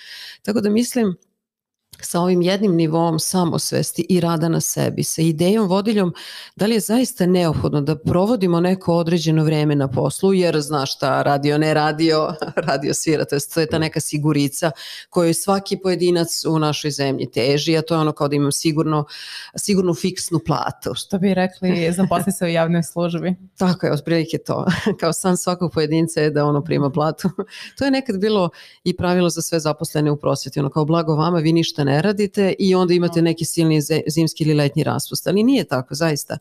[0.42, 1.16] Tako da mislim
[2.00, 6.14] sa ovim jednim nivom samosvesti i rada na sebi, sa idejom vodiljom
[6.56, 11.22] da li je zaista neophodno da provodimo neko određeno vreme na poslu, jer znaš šta,
[11.22, 12.34] radio ne radio,
[12.68, 14.70] radio svira, to je, to je ta neka sigurica
[15.10, 19.04] koju svaki pojedinac u našoj zemlji teži, a to je ono kao da imam sigurno,
[19.56, 20.94] sigurno fiksnu platu.
[20.94, 23.34] Što bi rekli, zaposli se u javnoj službi.
[23.58, 24.66] Tako je, otprilike to.
[25.00, 27.30] Kao san svakog pojedinca je da ono prima platu.
[27.78, 28.50] to je nekad bilo
[28.84, 32.54] i pravilo za sve zaposlene u prosveti, ono kao blago vama, vi ništa ne radite
[32.58, 36.38] i onda imate neki silni zimski ili letnji raspust, ali nije tako zaista.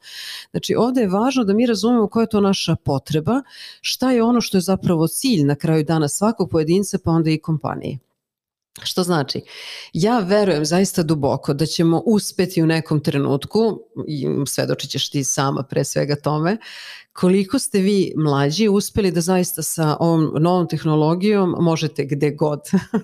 [0.51, 3.41] Znači ovde je važno da mi razumemo koja je to naša potreba,
[3.81, 7.37] šta je ono što je zapravo cilj na kraju dana svakog pojedinca pa onda i
[7.37, 7.97] kompanije.
[8.83, 9.41] Što znači,
[9.93, 15.63] ja verujem zaista duboko da ćemo uspeti u nekom trenutku, i svedočit ćeš ti sama
[15.63, 16.57] pre svega tome,
[17.13, 22.59] koliko ste vi mlađi uspeli da zaista sa ovom novom tehnologijom možete gde god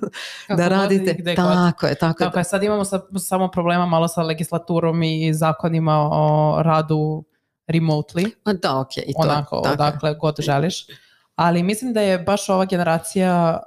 [0.58, 1.16] da radite.
[1.20, 1.90] Gde tako god.
[1.90, 2.44] je, tako, tako je.
[2.44, 7.24] Sad imamo sa, samo problema malo sa legislaturom i zakonima o radu
[7.68, 8.32] remotely.
[8.44, 8.98] A da, ok.
[8.98, 9.74] I to, Onako, tako.
[9.74, 10.86] odakle god želiš
[11.42, 13.60] ali mislim da je baš ova generacija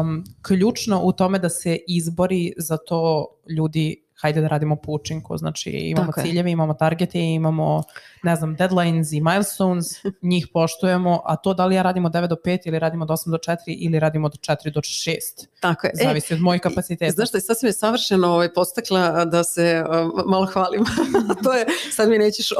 [0.00, 5.36] um, ključna u tome da se izbori za to ljudi hajde da radimo po učinku,
[5.36, 6.52] znači imamo Tako ciljeve, je.
[6.52, 7.82] imamo targete, imamo,
[8.22, 9.86] ne znam, deadlines i milestones,
[10.32, 13.30] njih poštujemo, a to da li ja radimo 9 do 5 ili radimo od 8
[13.30, 15.14] do 4 ili radimo od 4 do 6.
[15.60, 15.92] Tako je.
[16.04, 17.12] Zavisi e, od mojih kapaciteta.
[17.12, 20.84] Znaš šta, sad si me savršeno ovaj, postakla da se uh, malo hvalim.
[21.44, 22.52] to je, sad mi nećeš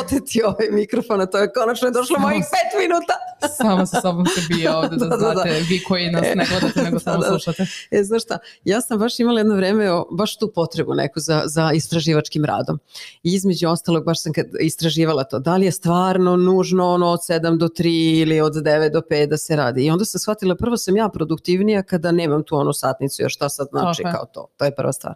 [0.00, 2.44] oteti ovaj mikrofon, a to je konačno je došlo samo, mojih
[2.74, 3.14] 5 minuta.
[3.62, 5.66] samo sa sobom se bije ovde da, da, da znate, da, da.
[5.68, 7.66] vi koji nas ne gledate, nego da, samo da, slušate.
[7.90, 11.72] E, znaš šta, ja sam baš imala jedno vreme baš tu potrebu neku za, za
[11.72, 12.78] istraživačkim radom.
[13.22, 17.20] I između ostalog, baš sam kad istraživala to, da li je stvarno nužno ono od
[17.28, 19.86] 7 do 3 ili od 9 do 5 da se radi.
[19.86, 23.48] I onda sam shvatila, prvo sam ja produktivnija kada nemam tu onu satnicu, još šta
[23.48, 24.12] sad znači okay.
[24.12, 24.46] kao to.
[24.56, 25.14] To je prva stvar.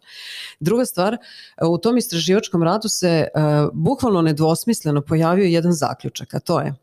[0.60, 1.16] Druga stvar,
[1.68, 6.74] u tom istraživačkom radu se uh, bukvalno nedvosmisleno pojavio jedan zaključak, a to je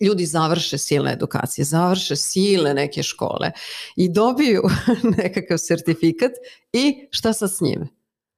[0.00, 3.50] ljudi završe silne edukacije, završe silne neke škole
[3.96, 4.62] i dobiju
[5.18, 6.32] nekakav sertifikat
[6.72, 7.88] i šta sad s njime?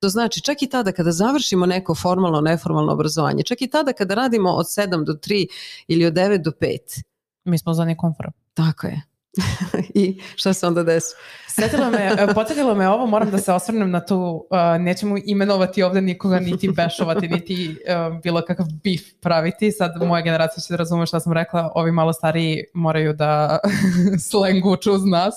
[0.01, 4.15] To znači čak i tada kada završimo neko formalno, neformalno obrazovanje, čak i tada kada
[4.15, 5.47] radimo od 7 do 3
[5.89, 7.03] ili od 9 do 5.
[7.45, 8.27] Mi smo za komfor.
[8.55, 9.03] Tako je.
[9.95, 11.15] I šta se onda desi?
[11.49, 15.83] Sjetilo me, e, potegalo me ovo, moram da se osvrnem na to, uh, nećemo imenovati
[15.83, 19.73] ovde nikoga, niti bešovati, niti uh, bilo kakav bif praviti.
[19.73, 23.59] Sad moja generacija će da razume šta sam rekla, ovi malo stariji moraju da
[24.31, 25.35] slengu uču uz nas.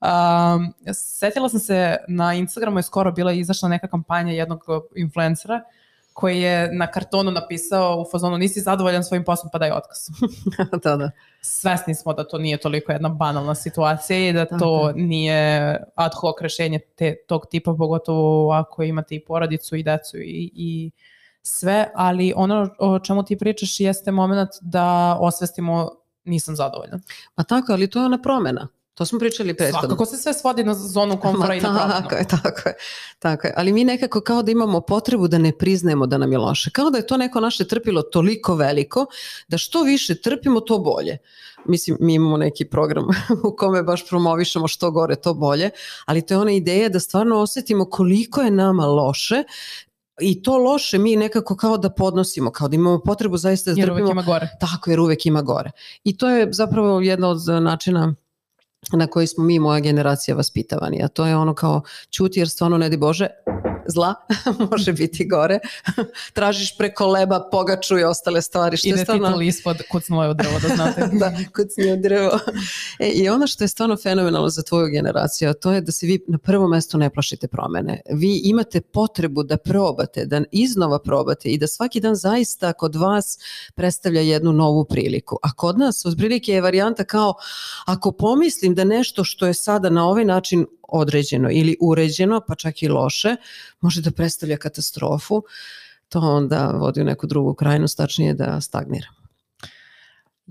[0.00, 4.64] Um, setila sam se, na Instagramu je skoro bila izašla neka kampanja jednog
[4.96, 5.60] influencera
[6.12, 9.98] koji je na kartonu napisao u fazonu nisi zadovoljan svojim poslom pa daj otkaz.
[10.84, 11.10] da, da.
[11.40, 14.92] Svesni smo da to nije toliko jedna banalna situacija i da to Aha.
[14.96, 20.50] nije ad hoc rešenje te, tog tipa, pogotovo ako imate i porodicu i decu i,
[20.54, 20.90] i
[21.42, 25.90] sve, ali ono o čemu ti pričaš jeste moment da osvestimo
[26.24, 27.00] nisam zadovoljan.
[27.34, 28.68] Pa tako, ali to je ona promena
[29.00, 29.80] To smo pričali prethodno.
[29.80, 32.74] Svakako se sve svodi na zonu komfora i na tako je, tako je,
[33.18, 33.54] tako je.
[33.56, 36.70] Ali mi nekako kao da imamo potrebu da ne priznajemo da nam je loše.
[36.70, 39.06] Kao da je to neko naše trpilo toliko veliko,
[39.48, 41.18] da što više trpimo, to bolje.
[41.64, 43.04] Mislim, mi imamo neki program
[43.48, 45.70] u kome baš promovišemo što gore, to bolje,
[46.06, 49.44] ali to je ona ideja da stvarno osetimo koliko je nama loše
[50.20, 53.88] i to loše mi nekako kao da podnosimo, kao da imamo potrebu zaista da Jer
[53.88, 54.04] trpimo.
[54.04, 54.48] uvek ima gore.
[54.60, 55.70] Tako, jer uvek ima gore.
[56.04, 58.14] I to je zapravo jedna od načina
[58.96, 61.02] na koji smo mi, moja generacija, vaspitavani.
[61.02, 63.26] A to je ono kao čuti jer stvarno, ne di Bože,
[63.86, 64.14] zla
[64.70, 65.58] može biti gore.
[66.32, 68.76] Tražiš preko leba pogaču i ostale stvari.
[68.76, 69.26] Što je Ide stvarno...
[69.26, 71.10] titul ispod kucnuo je u drvo, da znate.
[71.20, 72.38] da, kucni u drvo.
[72.98, 76.06] E, I ono što je stvarno fenomenalno za tvoju generaciju, a to je da se
[76.06, 78.00] vi na prvo mesto ne plašite promene.
[78.10, 83.38] Vi imate potrebu da probate, da iznova probate i da svaki dan zaista kod vas
[83.74, 85.36] predstavlja jednu novu priliku.
[85.42, 87.34] A kod nas od prilike je varijanta kao
[87.86, 92.82] ako pomislim da nešto što je sada na ovaj način određeno ili uređeno, pa čak
[92.82, 93.36] i loše,
[93.80, 95.42] može da predstavlja katastrofu,
[96.08, 99.19] to onda vodi u neku drugu krajnost, tačnije da stagnira.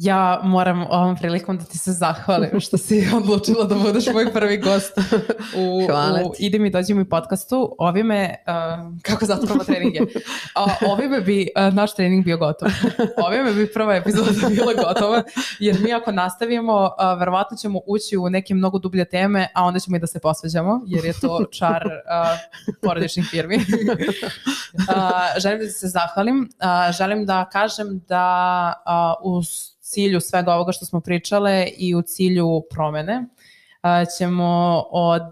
[0.01, 4.57] Ja moram ovom prilikom da ti se zahvalim što si odlučila da budeš moj prvi
[4.57, 4.97] gost
[5.57, 6.33] u, Hvala u.
[6.39, 7.75] Idi mi dođi mi podcastu.
[7.77, 12.69] Ovime, uh, kako zapravo trening je, uh, ovime bi uh, naš trening bio gotov.
[13.25, 15.23] Ovime bi prva epizoda bila gotova,
[15.59, 19.79] jer mi ako nastavimo, uh, verovatno ćemo ući u neke mnogo dublje teme, a onda
[19.79, 23.55] ćemo i da se posveđamo, jer je to čar uh, porodičnih firmi.
[23.57, 23.63] uh,
[25.37, 26.39] želim da se zahvalim.
[26.39, 28.73] Uh, želim da kažem da
[29.21, 33.25] uh, uz cilju svega ovoga što smo pričale i u cilju promene
[34.17, 35.31] ćemo od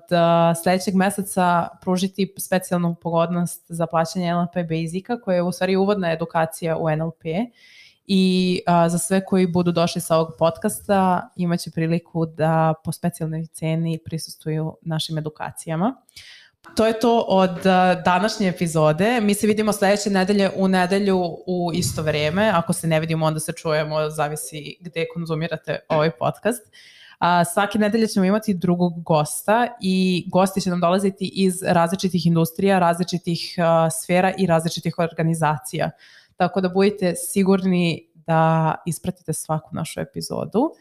[0.64, 6.78] sledećeg meseca pružiti specijalnu pogodnost za plaćanje NLP Basica koja je u stvari uvodna edukacija
[6.78, 7.24] u NLP
[8.05, 13.99] i za sve koji budu došli sa ovog podcasta imaće priliku da po specijalnoj ceni
[14.05, 15.95] prisustuju našim edukacijama.
[16.76, 19.22] To je to od a, današnje epizode.
[19.22, 22.51] Mi se vidimo sledeće nedelje u nedelju u isto vreme.
[22.55, 26.61] Ako se ne vidimo, onda se čujemo, zavisi gde konzumirate ovaj podcast.
[27.20, 32.80] A, svake nedelje ćemo imati drugog gosta i gosti će nam dolaziti iz različitih industrija,
[32.80, 35.91] različitih a, sfera i različitih organizacija.
[36.36, 40.72] Tako da budite sigurni da ispratite svaku našu epizodu.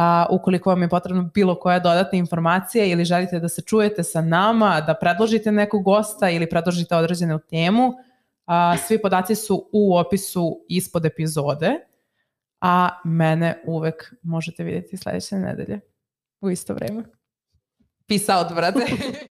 [0.00, 4.20] A, ukoliko vam je potrebno bilo koja dodatna informacija ili želite da se čujete sa
[4.20, 7.92] nama, da predložite nekog gosta ili predložite određenu temu,
[8.46, 11.70] a, svi podaci su u opisu ispod epizode,
[12.60, 15.80] a mene uvek možete vidjeti sledeće nedelje
[16.40, 17.02] u isto vreme.
[18.08, 18.80] Peace out, brate.